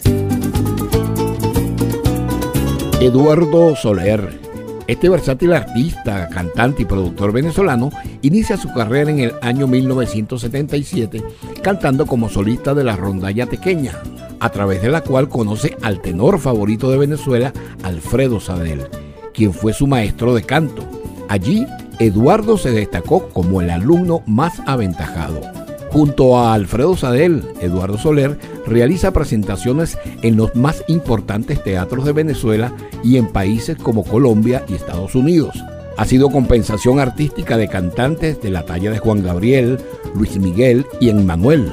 Eduardo 3.02 3.76
Soler 3.76 4.40
Este 4.86 5.10
versátil 5.10 5.52
artista, 5.52 6.30
cantante 6.30 6.80
y 6.80 6.84
productor 6.86 7.30
venezolano 7.30 7.90
inicia 8.22 8.56
su 8.56 8.72
carrera 8.72 9.10
en 9.10 9.20
el 9.20 9.34
año 9.42 9.66
1977 9.66 11.22
cantando 11.62 12.06
como 12.06 12.30
solista 12.30 12.72
de 12.72 12.84
la 12.84 12.96
rondalla 12.96 13.44
tequeña, 13.44 13.92
a 14.40 14.48
través 14.48 14.80
de 14.80 14.88
la 14.88 15.02
cual 15.02 15.28
conoce 15.28 15.76
al 15.82 16.00
tenor 16.00 16.38
favorito 16.38 16.90
de 16.90 16.96
Venezuela, 16.96 17.52
Alfredo 17.82 18.40
Sadel, 18.40 18.86
quien 19.34 19.52
fue 19.52 19.74
su 19.74 19.86
maestro 19.86 20.34
de 20.34 20.44
canto. 20.44 20.82
Allí, 21.28 21.66
Eduardo 21.98 22.56
se 22.56 22.70
destacó 22.70 23.28
como 23.28 23.60
el 23.60 23.68
alumno 23.68 24.22
más 24.24 24.62
aventajado. 24.64 25.61
Junto 25.92 26.38
a 26.38 26.54
Alfredo 26.54 26.96
Sadel, 26.96 27.44
Eduardo 27.60 27.98
Soler 27.98 28.38
realiza 28.66 29.12
presentaciones 29.12 29.98
en 30.22 30.38
los 30.38 30.56
más 30.56 30.82
importantes 30.88 31.62
teatros 31.62 32.06
de 32.06 32.12
Venezuela 32.12 32.72
y 33.04 33.18
en 33.18 33.26
países 33.26 33.76
como 33.76 34.02
Colombia 34.02 34.64
y 34.68 34.74
Estados 34.74 35.14
Unidos. 35.14 35.54
Ha 35.98 36.06
sido 36.06 36.30
compensación 36.30 36.98
artística 36.98 37.58
de 37.58 37.68
cantantes 37.68 38.40
de 38.40 38.48
la 38.48 38.64
talla 38.64 38.90
de 38.90 39.00
Juan 39.00 39.22
Gabriel, 39.22 39.78
Luis 40.14 40.38
Miguel 40.38 40.86
y 40.98 41.10
Emmanuel. 41.10 41.70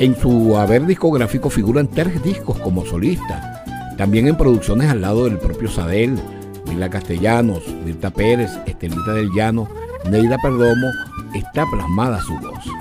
En 0.00 0.16
su 0.16 0.56
haber 0.56 0.84
discográfico 0.84 1.48
figuran 1.48 1.86
tres 1.86 2.20
discos 2.24 2.58
como 2.58 2.84
solista, 2.84 3.62
también 3.96 4.26
en 4.26 4.36
producciones 4.36 4.90
al 4.90 5.00
lado 5.00 5.26
del 5.26 5.38
propio 5.38 5.68
Sadel, 5.68 6.18
Mila 6.66 6.90
Castellanos, 6.90 7.62
Mirta 7.84 8.10
Pérez, 8.10 8.50
Estelita 8.66 9.12
del 9.12 9.30
Llano, 9.30 9.68
Neida 10.10 10.38
Perdomo, 10.42 10.88
está 11.36 11.64
plasmada 11.70 12.20
su 12.20 12.34
voz. 12.40 12.73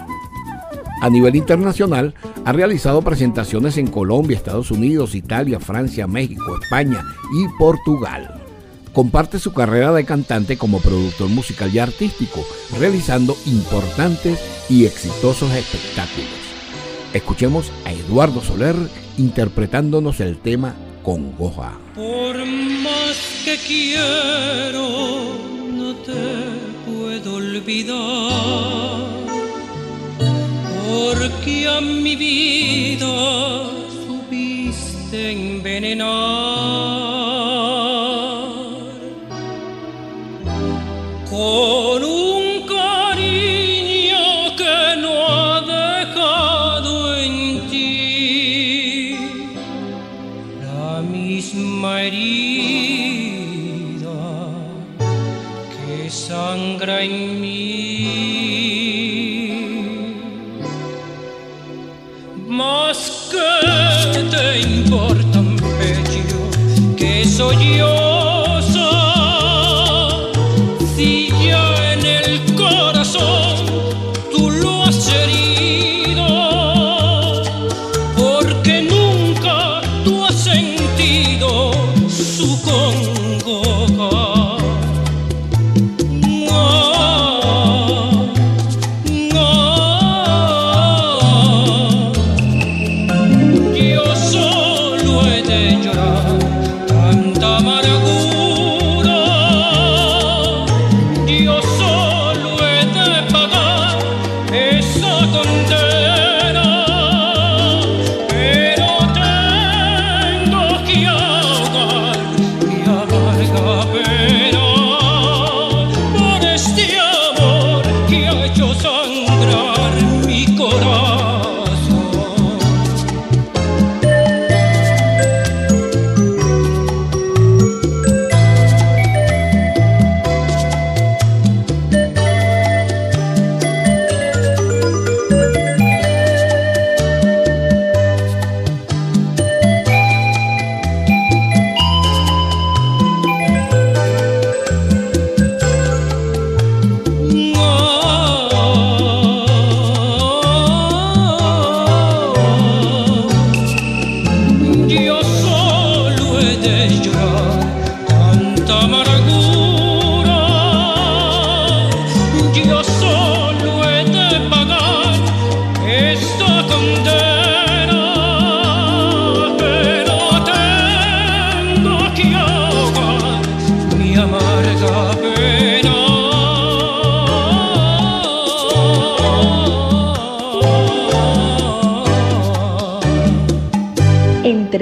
A 1.03 1.09
nivel 1.09 1.35
internacional, 1.35 2.13
ha 2.45 2.53
realizado 2.53 3.01
presentaciones 3.01 3.77
en 3.77 3.87
Colombia, 3.87 4.37
Estados 4.37 4.71
Unidos, 4.71 5.15
Italia, 5.15 5.59
Francia, 5.59 6.07
México, 6.07 6.57
España 6.61 7.03
y 7.33 7.45
Portugal. 7.59 8.41
Comparte 8.93 9.37
su 9.37 9.53
carrera 9.53 9.91
de 9.91 10.05
cantante 10.05 10.57
como 10.57 10.79
productor 10.79 11.27
musical 11.27 11.75
y 11.75 11.79
artístico, 11.79 12.45
realizando 12.79 13.35
importantes 13.47 14.39
y 14.69 14.85
exitosos 14.85 15.53
espectáculos. 15.53 16.29
Escuchemos 17.11 17.69
a 17.83 17.91
Eduardo 17.91 18.39
Soler 18.39 18.77
interpretándonos 19.17 20.21
el 20.21 20.37
tema 20.37 20.73
Congoja. 21.03 21.73
Por 21.95 22.37
más 22.37 23.41
que 23.43 23.57
quiero, 23.67 25.35
no 25.69 25.95
te 25.95 26.13
puedo 26.85 27.35
olvidar 27.35 29.22
porque 30.93 31.67
a 31.67 31.81
mi 31.81 32.15
vida 32.15 33.15
subiste 34.05 35.31
envenenar. 35.31 36.11
Con 41.29 41.99
un 42.03 42.43
cariño 42.77 44.25
que 44.59 44.81
no 45.03 45.13
ha 45.33 45.61
dejado 45.79 46.91
en 47.25 47.35
ti 47.71 49.15
la 50.67 51.01
misma 51.01 51.91
herida 52.03 53.33
que 55.73 56.09
sangra 56.09 56.95
en 57.01 57.41
soy 67.33 67.77
yo. 67.77 68.22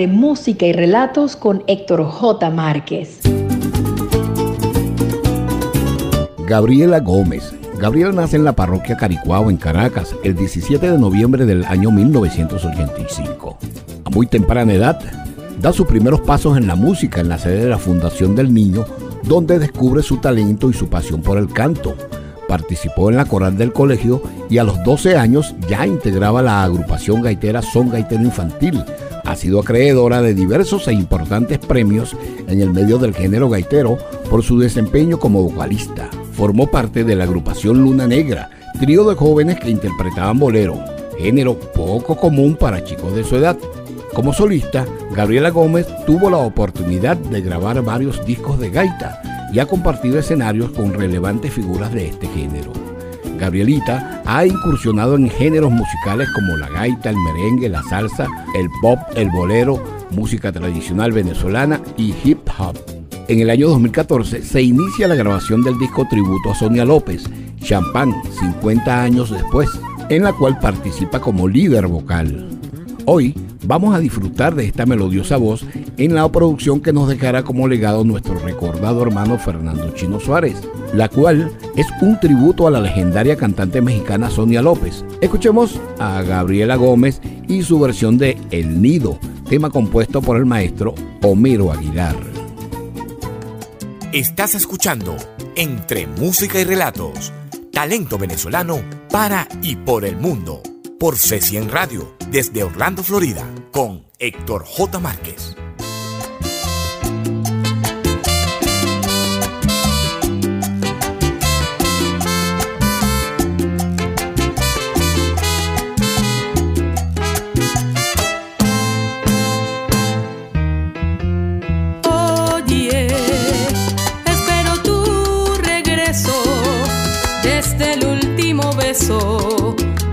Música 0.08 0.66
y 0.66 0.74
relatos 0.74 1.36
con 1.36 1.64
Héctor 1.68 2.04
J. 2.04 2.50
Márquez. 2.50 3.20
Gabriela 6.48 7.00
Gómez. 7.00 7.54
Gabriela 7.78 8.12
nace 8.12 8.38
en 8.38 8.44
la 8.44 8.54
parroquia 8.54 8.98
Caricuao, 8.98 9.50
en 9.50 9.58
Caracas, 9.58 10.16
el 10.24 10.36
17 10.36 10.92
de 10.92 10.98
noviembre 10.98 11.46
del 11.46 11.66
año 11.66 11.92
1985. 11.92 13.58
A 14.06 14.10
muy 14.10 14.28
temprana 14.28 14.74
edad, 14.74 15.00
da 15.60 15.74
sus 15.74 15.86
primeros 15.86 16.22
pasos 16.22 16.58
en 16.58 16.68
la 16.68 16.76
música 16.76 17.22
en 17.22 17.30
la 17.30 17.38
sede 17.38 17.64
de 17.64 17.70
la 17.70 17.78
Fundación 17.78 18.36
del 18.36 18.54
Niño, 18.54 18.86
donde 19.24 19.60
descubre 19.60 20.04
su 20.04 20.18
talento 20.18 20.70
y 20.70 20.74
su 20.74 20.90
pasión 20.90 21.22
por 21.22 21.38
el 21.38 21.48
canto. 21.48 21.96
Participó 22.48 23.10
en 23.10 23.18
la 23.18 23.26
coral 23.26 23.58
del 23.58 23.72
colegio 23.72 24.22
y 24.50 24.58
a 24.58 24.64
los 24.64 24.84
12 24.84 25.16
años 25.16 25.56
ya 25.70 25.88
integraba 25.88 26.42
la 26.42 26.64
agrupación 26.64 27.22
gaitera 27.22 27.62
Son 27.62 27.90
Gaitero 27.90 28.24
Infantil, 28.24 28.84
ha 29.32 29.36
sido 29.36 29.60
acreedora 29.60 30.22
de 30.22 30.34
diversos 30.34 30.88
e 30.88 30.94
importantes 30.94 31.60
premios 31.60 32.16
en 32.48 32.62
el 32.62 32.72
medio 32.72 32.98
del 32.98 33.14
género 33.14 33.50
gaitero 33.50 33.98
por 34.30 34.44
su 34.44 34.60
desempeño 34.60 35.20
como 35.20 35.44
vocalista. 35.44 36.10
Formó 36.34 36.68
parte 36.68 37.04
de 37.04 37.16
la 37.16 37.26
agrupación 37.26 37.82
Luna 37.82 38.08
Negra, 38.08 38.50
trío 38.80 39.08
de 39.08 39.16
jóvenes 39.16 39.60
que 39.60 39.70
interpretaban 39.70 40.40
bolero, 40.40 40.78
género 41.18 41.58
poco 41.58 42.18
común 42.18 42.56
para 42.56 42.84
chicos 42.84 43.16
de 43.16 43.24
su 43.24 43.36
edad. 43.38 43.58
Como 44.14 44.34
solista, 44.34 44.86
Gabriela 45.16 45.52
Gómez 45.52 45.88
tuvo 46.06 46.30
la 46.30 46.38
oportunidad 46.38 47.16
de 47.16 47.40
grabar 47.40 47.82
varios 47.82 48.26
discos 48.26 48.60
de 48.60 48.70
gaita 48.70 49.22
y 49.54 49.60
ha 49.60 49.66
compartido 49.66 50.20
escenarios 50.20 50.72
con 50.72 50.94
relevantes 50.94 51.54
figuras 51.54 51.94
de 51.94 52.10
este 52.10 52.28
género. 52.28 52.74
Gabrielita 53.40 54.22
ha 54.26 54.46
incursionado 54.46 55.16
en 55.16 55.30
géneros 55.30 55.72
musicales 55.72 56.30
como 56.36 56.58
la 56.58 56.70
gaita, 56.70 57.10
el 57.10 57.16
merengue, 57.18 57.70
la 57.70 57.82
salsa, 57.84 58.28
el 58.54 58.70
pop, 58.82 59.00
el 59.16 59.30
bolero, 59.30 59.82
música 60.12 60.52
tradicional 60.52 61.14
venezolana 61.14 61.82
y 61.98 62.14
hip 62.24 62.40
hop. 62.60 62.78
en 63.30 63.40
el 63.40 63.50
año 63.50 63.70
2014 63.70 64.44
se 64.44 64.62
inicia 64.62 65.08
la 65.08 65.16
grabación 65.16 65.64
del 65.64 65.80
disco 65.80 66.06
tributo 66.10 66.52
a 66.52 66.56
Sonia 66.56 66.84
López, 66.84 67.24
Champán, 67.62 68.14
50 68.40 69.02
años 69.02 69.32
después, 69.32 69.70
en 70.10 70.24
la 70.24 70.34
cual 70.34 70.60
participa 70.60 71.22
como 71.22 71.48
líder 71.48 71.88
vocal. 71.88 72.50
Hoy 73.06 73.34
vamos 73.64 73.96
a 73.96 74.00
disfrutar 74.00 74.56
de 74.56 74.66
esta 74.66 74.86
melodiosa 74.86 75.38
voz 75.38 75.66
en 75.98 76.16
la 76.16 76.30
producción 76.32 76.82
que 76.82 76.94
nos 76.94 77.08
dejará 77.08 77.44
como 77.44 77.68
legado 77.68 78.04
nuestro 78.04 78.40
recordado 78.40 79.02
hermano 79.04 79.38
Fernando 79.38 79.92
Chino 79.92 80.20
Suárez, 80.20 80.56
la 80.94 81.10
cual 81.10 81.52
es 81.76 81.88
un 82.02 82.20
tributo 82.20 82.68
a 82.68 82.72
la 82.72 82.82
legendaria 82.82 83.36
cantante 83.36 83.82
mexicana 83.82 84.30
Sonia 84.30 84.62
López. 84.62 85.06
Escuchemos 85.22 85.80
a 86.00 86.22
Gabriela 86.24 86.76
Gómez 86.76 87.22
y 87.48 87.64
su 87.64 87.80
versión 87.80 88.18
de 88.18 88.38
El 88.52 88.82
Nido, 88.82 89.20
tema 89.50 89.70
compuesto 89.70 90.22
por 90.22 90.38
el 90.38 90.46
maestro 90.46 90.96
Homero 91.22 91.72
Aguilar. 91.72 92.16
Estás 94.12 94.56
escuchando 94.56 95.16
Entre 95.56 96.06
Música 96.06 96.60
y 96.60 96.66
Relatos, 96.66 97.32
talento 97.72 98.18
venezolano 98.18 98.82
para 99.10 99.48
y 99.62 99.78
por 99.78 100.04
el 100.04 100.18
mundo, 100.18 100.62
por 101.00 101.16
C100 101.16 101.70
Radio, 101.70 102.21
desde 102.32 102.64
Orlando, 102.64 103.04
Florida, 103.04 103.46
con 103.72 104.06
Héctor 104.18 104.64
J. 104.66 105.00
Márquez. 105.00 105.56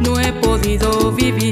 no 0.01 0.21
he 0.21 0.33
podido 0.35 1.13
vivir. 1.13 1.48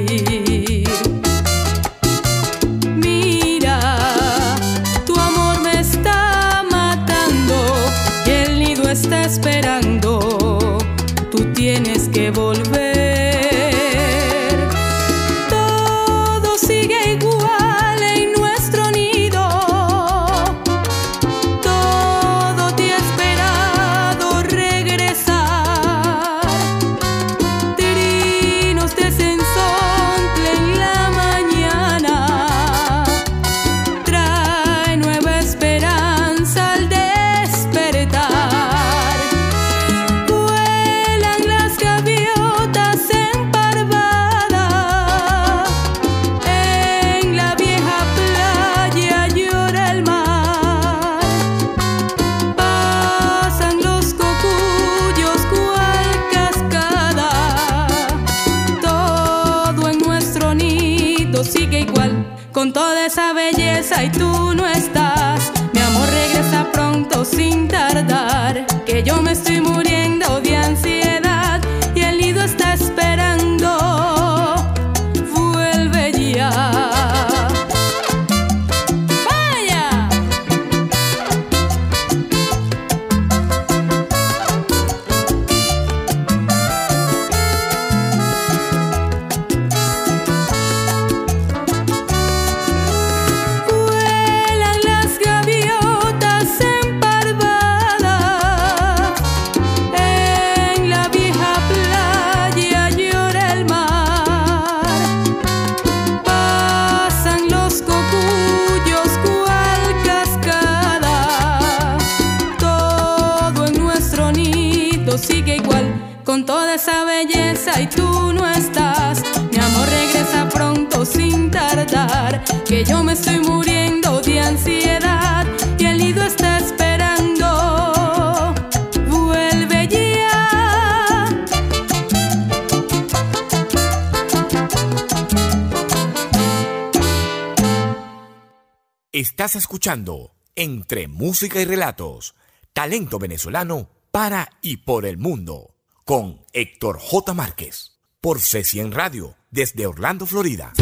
Escuchando 139.77 140.31
Entre 140.55 141.07
Música 141.07 141.61
y 141.61 141.67
Relatos, 141.67 142.35
talento 142.73 143.19
venezolano 143.19 143.91
para 144.11 144.49
y 144.63 144.79
por 144.79 145.05
el 145.05 145.19
mundo, 145.19 145.75
con 146.07 146.39
Héctor 146.55 146.99
J. 146.99 147.35
Márquez, 147.35 147.99
por 148.23 148.39
C100 148.39 148.91
Radio, 148.91 149.35
desde 149.51 149.87
Orlando, 149.87 150.25
Florida. 150.25 150.73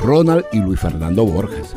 Ronald 0.00 0.46
y 0.50 0.58
Luis 0.58 0.80
Fernando 0.80 1.24
Borjas. 1.24 1.76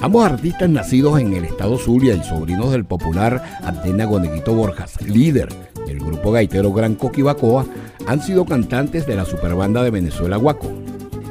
Ambos 0.00 0.24
artistas 0.24 0.70
nacidos 0.70 1.20
en 1.20 1.34
el 1.34 1.44
estado 1.44 1.76
Zulia 1.76 2.14
y 2.14 2.24
sobrinos 2.24 2.72
del 2.72 2.86
popular 2.86 3.60
Atena 3.62 4.06
Goneguito 4.06 4.54
Borjas, 4.54 5.02
líder 5.02 5.52
del 5.86 5.98
grupo 6.00 6.32
gaitero 6.32 6.72
Gran 6.72 6.94
Coquibacoa, 6.94 7.66
han 8.06 8.22
sido 8.22 8.46
cantantes 8.46 9.06
de 9.06 9.16
la 9.16 9.26
superbanda 9.26 9.82
de 9.82 9.90
Venezuela 9.90 10.38
Guaco. 10.38 10.72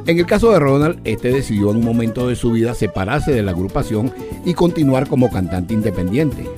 En 0.09 0.17
el 0.17 0.25
caso 0.25 0.49
de 0.49 0.57
Ronald, 0.57 1.01
este 1.03 1.31
decidió 1.31 1.69
en 1.69 1.77
un 1.77 1.85
momento 1.85 2.27
de 2.27 2.35
su 2.35 2.51
vida 2.51 2.73
separarse 2.73 3.31
de 3.31 3.43
la 3.43 3.51
agrupación 3.51 4.11
y 4.43 4.55
continuar 4.55 5.07
como 5.07 5.29
cantante 5.29 5.75
independiente. 5.75 6.49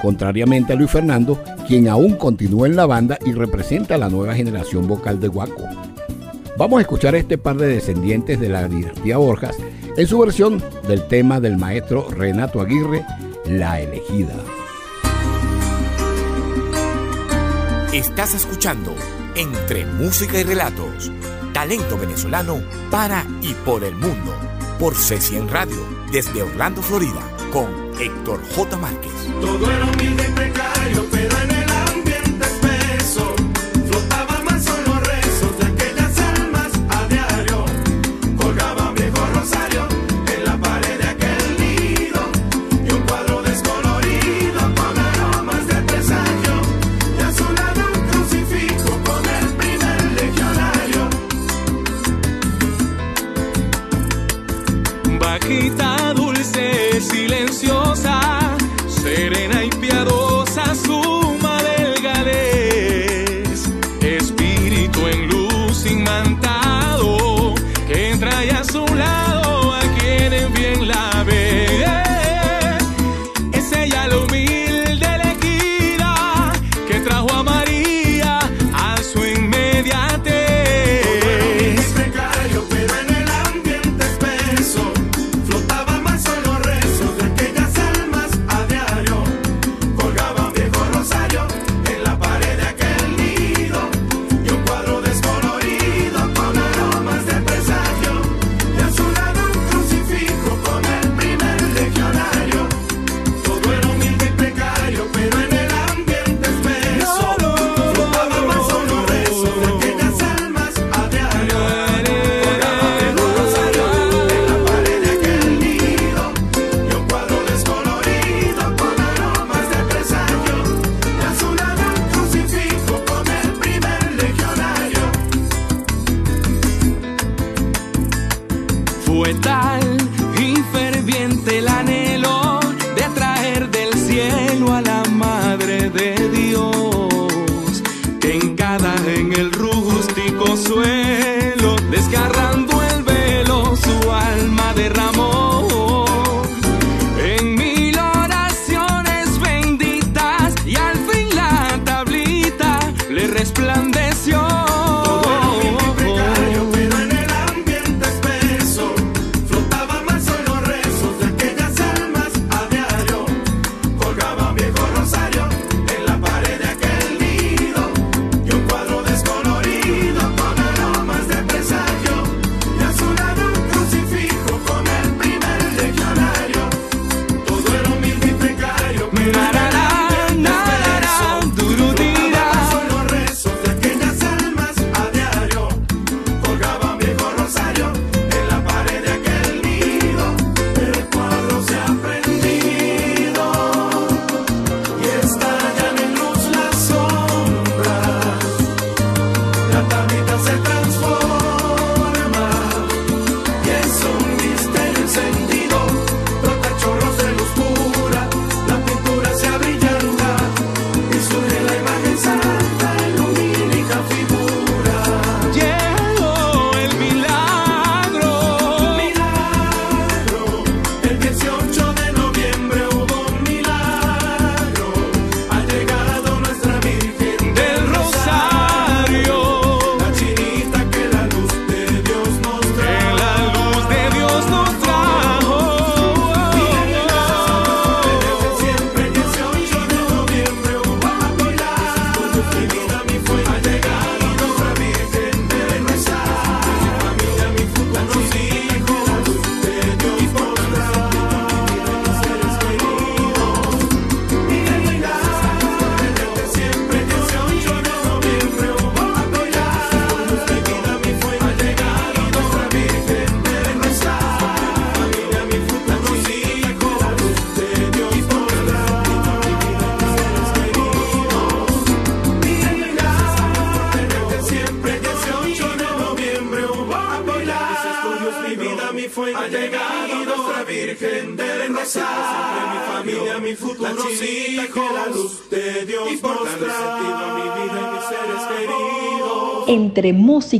Contrariamente 0.00 0.72
a 0.72 0.76
Luis 0.76 0.92
Fernando, 0.92 1.42
quien 1.66 1.88
aún 1.88 2.14
continúa 2.14 2.68
en 2.68 2.76
la 2.76 2.86
banda 2.86 3.18
y 3.26 3.32
representa 3.32 3.96
a 3.96 3.98
la 3.98 4.08
nueva 4.08 4.36
generación 4.36 4.86
vocal 4.86 5.18
de 5.18 5.26
Guaco. 5.26 5.64
Vamos 6.56 6.78
a 6.78 6.82
escuchar 6.82 7.16
a 7.16 7.18
este 7.18 7.38
par 7.38 7.56
de 7.56 7.66
descendientes 7.66 8.38
de 8.38 8.50
la 8.50 8.68
dinastía 8.68 9.16
Borjas 9.16 9.56
en 9.96 10.06
su 10.06 10.20
versión 10.20 10.62
del 10.86 11.08
tema 11.08 11.40
del 11.40 11.56
maestro 11.56 12.08
Renato 12.08 12.60
Aguirre, 12.60 13.04
La 13.46 13.80
elegida. 13.80 14.36
Estás 17.92 18.36
escuchando 18.36 18.94
Entre 19.34 19.84
Música 19.86 20.38
y 20.38 20.44
Relatos 20.44 21.10
talento 21.56 21.96
venezolano 21.96 22.62
para 22.90 23.24
y 23.40 23.54
por 23.54 23.82
el 23.82 23.94
mundo, 23.94 24.38
por 24.78 24.94
C100 24.94 25.48
Radio, 25.48 25.86
desde 26.12 26.42
Orlando, 26.42 26.82
Florida, 26.82 27.34
con 27.50 27.92
Héctor 27.98 28.42
J. 28.54 28.76
Márquez. 28.76 29.10
Todo 29.40 29.66
humilde 29.84 30.24
precario, 30.34 31.02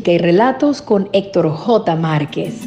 y 0.04 0.18
relatos 0.18 0.82
con 0.82 1.08
Héctor 1.12 1.48
J. 1.50 1.96
Márquez. 1.96 2.65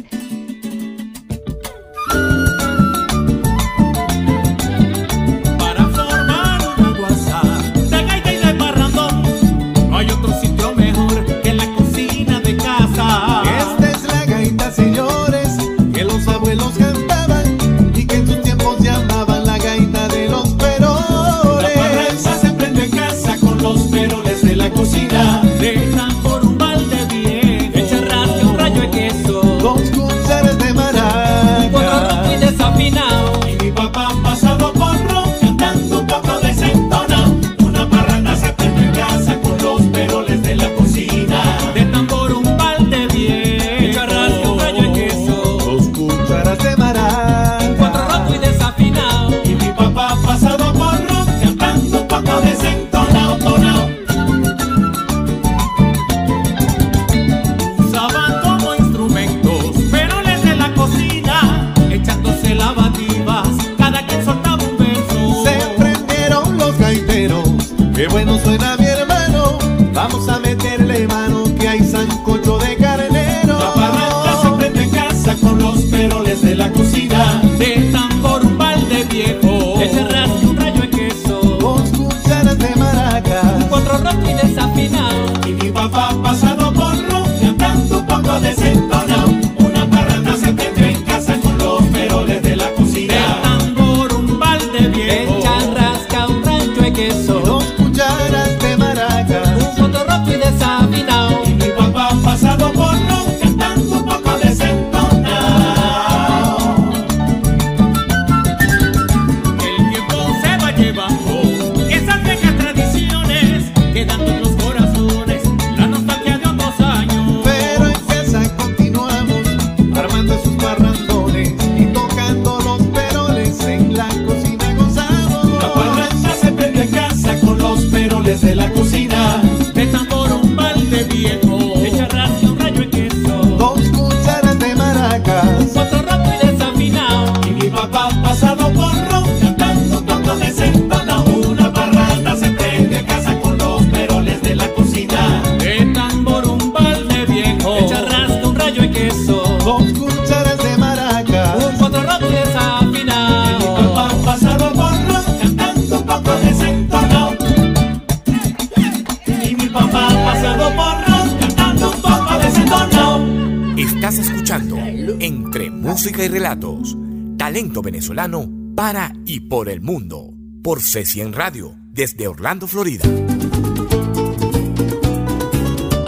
Talento 167.38 167.80
venezolano 167.80 168.50
para 168.74 169.12
y 169.24 169.38
por 169.38 169.68
el 169.68 169.80
mundo. 169.80 170.34
Por 170.64 170.80
C100 170.80 171.32
Radio, 171.32 171.76
desde 171.92 172.26
Orlando, 172.26 172.66
Florida. 172.66 173.04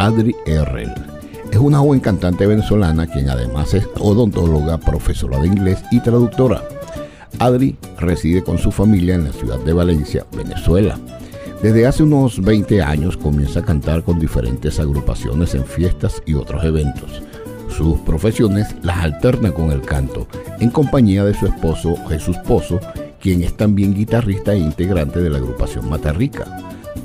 Adri 0.01 0.34
Errel. 0.45 0.93
Es 1.53 1.59
una 1.59 1.78
joven 1.78 2.01
cantante 2.01 2.45
venezolana 2.45 3.07
quien 3.07 3.30
además 3.30 3.72
es 3.74 3.86
odontóloga, 4.01 4.78
profesora 4.78 5.38
de 5.38 5.47
inglés 5.47 5.78
y 5.93 6.01
traductora. 6.01 6.64
Adri 7.38 7.76
reside 7.99 8.43
con 8.43 8.59
su 8.59 8.72
familia 8.72 9.14
en 9.14 9.24
la 9.24 9.32
ciudad 9.32 9.61
de 9.61 9.72
Valencia, 9.72 10.26
Venezuela. 10.36 10.99
Desde 11.62 11.86
hace 11.86 12.03
unos 12.03 12.43
20 12.43 12.82
años 12.82 13.16
comienza 13.16 13.61
a 13.61 13.64
cantar 13.64 14.03
con 14.03 14.18
diferentes 14.18 14.80
agrupaciones 14.80 15.55
en 15.55 15.64
fiestas 15.64 16.20
y 16.26 16.34
otros 16.34 16.64
eventos. 16.64 17.22
Sus 17.76 17.98
profesiones 18.00 18.76
las 18.82 18.98
alterna 18.98 19.50
con 19.50 19.72
el 19.72 19.80
canto, 19.80 20.26
en 20.60 20.70
compañía 20.70 21.24
de 21.24 21.32
su 21.32 21.46
esposo 21.46 21.96
Jesús 22.08 22.36
Pozo, 22.46 22.78
quien 23.18 23.42
es 23.42 23.56
también 23.56 23.94
guitarrista 23.94 24.52
e 24.52 24.58
integrante 24.58 25.20
de 25.20 25.30
la 25.30 25.38
agrupación 25.38 25.88
Matarrica. 25.88 26.44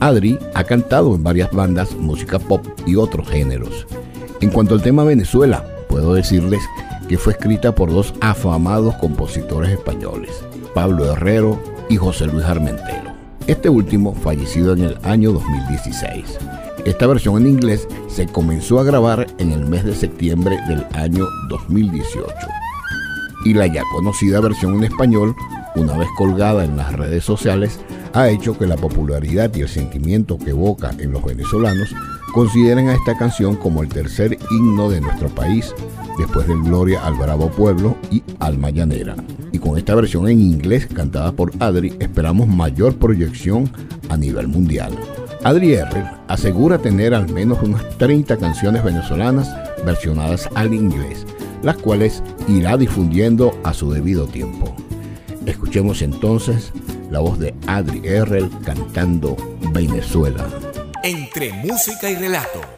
Adri 0.02 0.38
ha 0.54 0.66
cantado 0.66 1.16
en 1.16 1.24
varias 1.24 1.52
bandas, 1.52 1.96
música 1.96 2.38
pop 2.38 2.66
y 2.86 2.96
otros 2.96 3.30
géneros. 3.30 3.88
En 4.42 4.50
cuanto 4.50 4.76
al 4.76 4.82
tema 4.82 5.06
Venezuela, 5.06 5.66
puedo 5.88 6.14
decirles 6.14 6.62
que 7.08 7.18
fue 7.18 7.34
escrita 7.34 7.74
por 7.74 7.92
dos 7.92 8.14
afamados 8.20 8.96
compositores 8.96 9.72
españoles, 9.72 10.32
Pablo 10.74 11.12
Herrero 11.12 11.60
y 11.90 11.96
José 11.96 12.28
Luis 12.28 12.46
Armentero. 12.46 13.14
Este 13.48 13.70
último 13.70 14.14
fallecido 14.14 14.74
en 14.74 14.84
el 14.84 14.98
año 15.04 15.32
2016. 15.32 16.38
Esta 16.88 17.06
versión 17.06 17.36
en 17.36 17.48
inglés 17.48 17.86
se 18.08 18.28
comenzó 18.28 18.80
a 18.80 18.86
grabar 18.86 19.28
en 19.40 19.52
el 19.52 19.66
mes 19.66 19.84
de 19.84 19.94
septiembre 19.94 20.58
del 20.70 20.86
año 20.94 21.26
2018. 21.50 22.34
Y 23.44 23.54
la 23.54 23.68
ya 23.68 23.84
conocida 23.92 24.40
versión 24.40 24.76
en 24.76 24.86
español, 24.86 25.36
una 25.76 25.98
vez 25.98 26.08
colgada 26.18 26.64
en 26.64 26.78
las 26.78 26.94
redes 26.94 27.26
sociales, 27.26 27.82
ha 28.14 28.30
hecho 28.30 28.58
que 28.58 28.68
la 28.68 28.78
popularidad 28.78 29.54
y 29.54 29.64
el 29.64 29.68
sentimiento 29.68 30.38
que 30.38 30.52
evoca 30.52 30.96
en 30.98 31.12
los 31.12 31.26
venezolanos 31.26 31.94
consideren 32.34 32.88
a 32.88 32.94
esta 32.94 33.18
canción 33.18 33.58
como 33.58 33.84
el 33.84 33.90
tercer 33.90 34.38
himno 34.50 34.90
de 34.90 35.02
nuestro 35.02 35.28
país, 35.28 35.76
después 36.18 36.48
del 36.48 36.62
Gloria 36.62 37.06
al 37.06 37.16
Bravo 37.16 37.50
Pueblo 37.50 37.98
y 38.10 38.24
Alma 38.40 38.70
Llanera. 38.70 39.18
Y 39.52 39.60
con 39.60 39.78
esta 39.78 39.94
versión 39.94 40.30
en 40.30 40.40
inglés 40.40 40.88
cantada 40.88 41.34
por 41.34 41.52
Adri, 41.60 41.98
esperamos 42.00 42.48
mayor 42.48 42.96
proyección 42.96 43.70
a 44.08 44.16
nivel 44.16 44.48
mundial. 44.48 44.98
Adri 45.48 45.76
R. 45.76 46.04
asegura 46.28 46.78
tener 46.78 47.14
al 47.14 47.30
menos 47.30 47.64
unas 47.64 47.98
30 47.98 48.36
canciones 48.36 48.84
venezolanas 48.84 49.50
versionadas 49.86 50.50
al 50.56 50.74
inglés, 50.74 51.26
las 51.64 51.78
cuales 51.78 52.22
irá 52.50 52.76
difundiendo 52.76 53.58
a 53.64 53.74
su 53.74 53.90
debido 53.90 54.28
tiempo. 54.28 54.76
Escuchemos 55.46 56.02
entonces 56.02 56.74
la 57.10 57.20
voz 57.20 57.40
de 57.40 57.56
Adri 57.66 58.02
R. 58.06 58.50
cantando 58.66 59.38
Venezuela. 59.72 60.46
Entre 61.02 61.54
música 61.64 62.10
y 62.10 62.16
relato. 62.18 62.77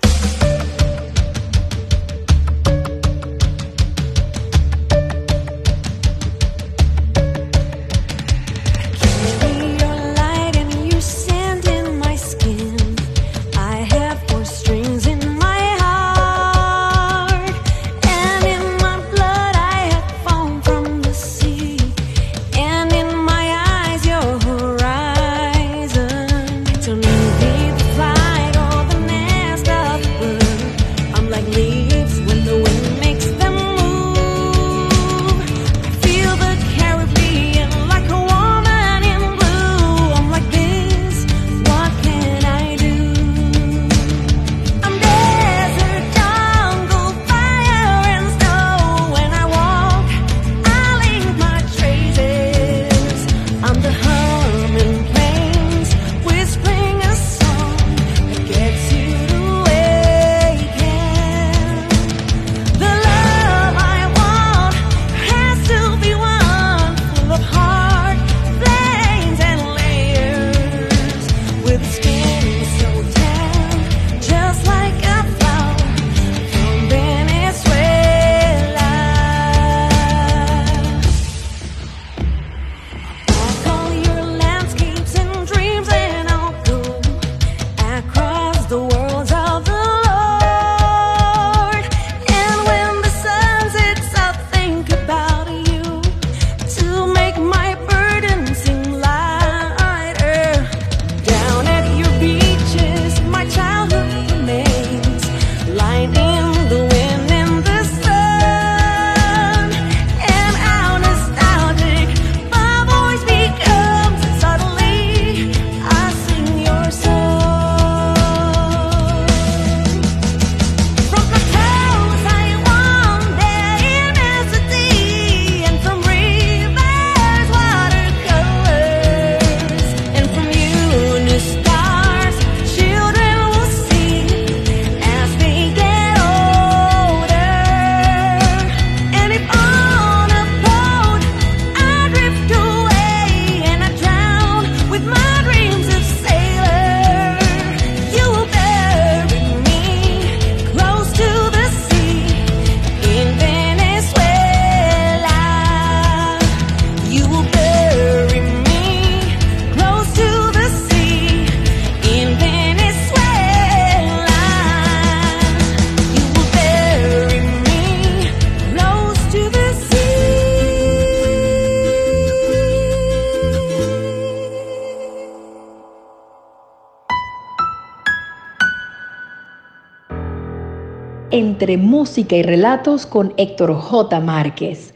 Entre 181.70 181.86
música 181.86 182.36
y 182.36 182.42
relatos 182.42 183.06
con 183.06 183.32
Héctor 183.38 183.76
J. 183.76 184.20
Márquez. 184.22 184.96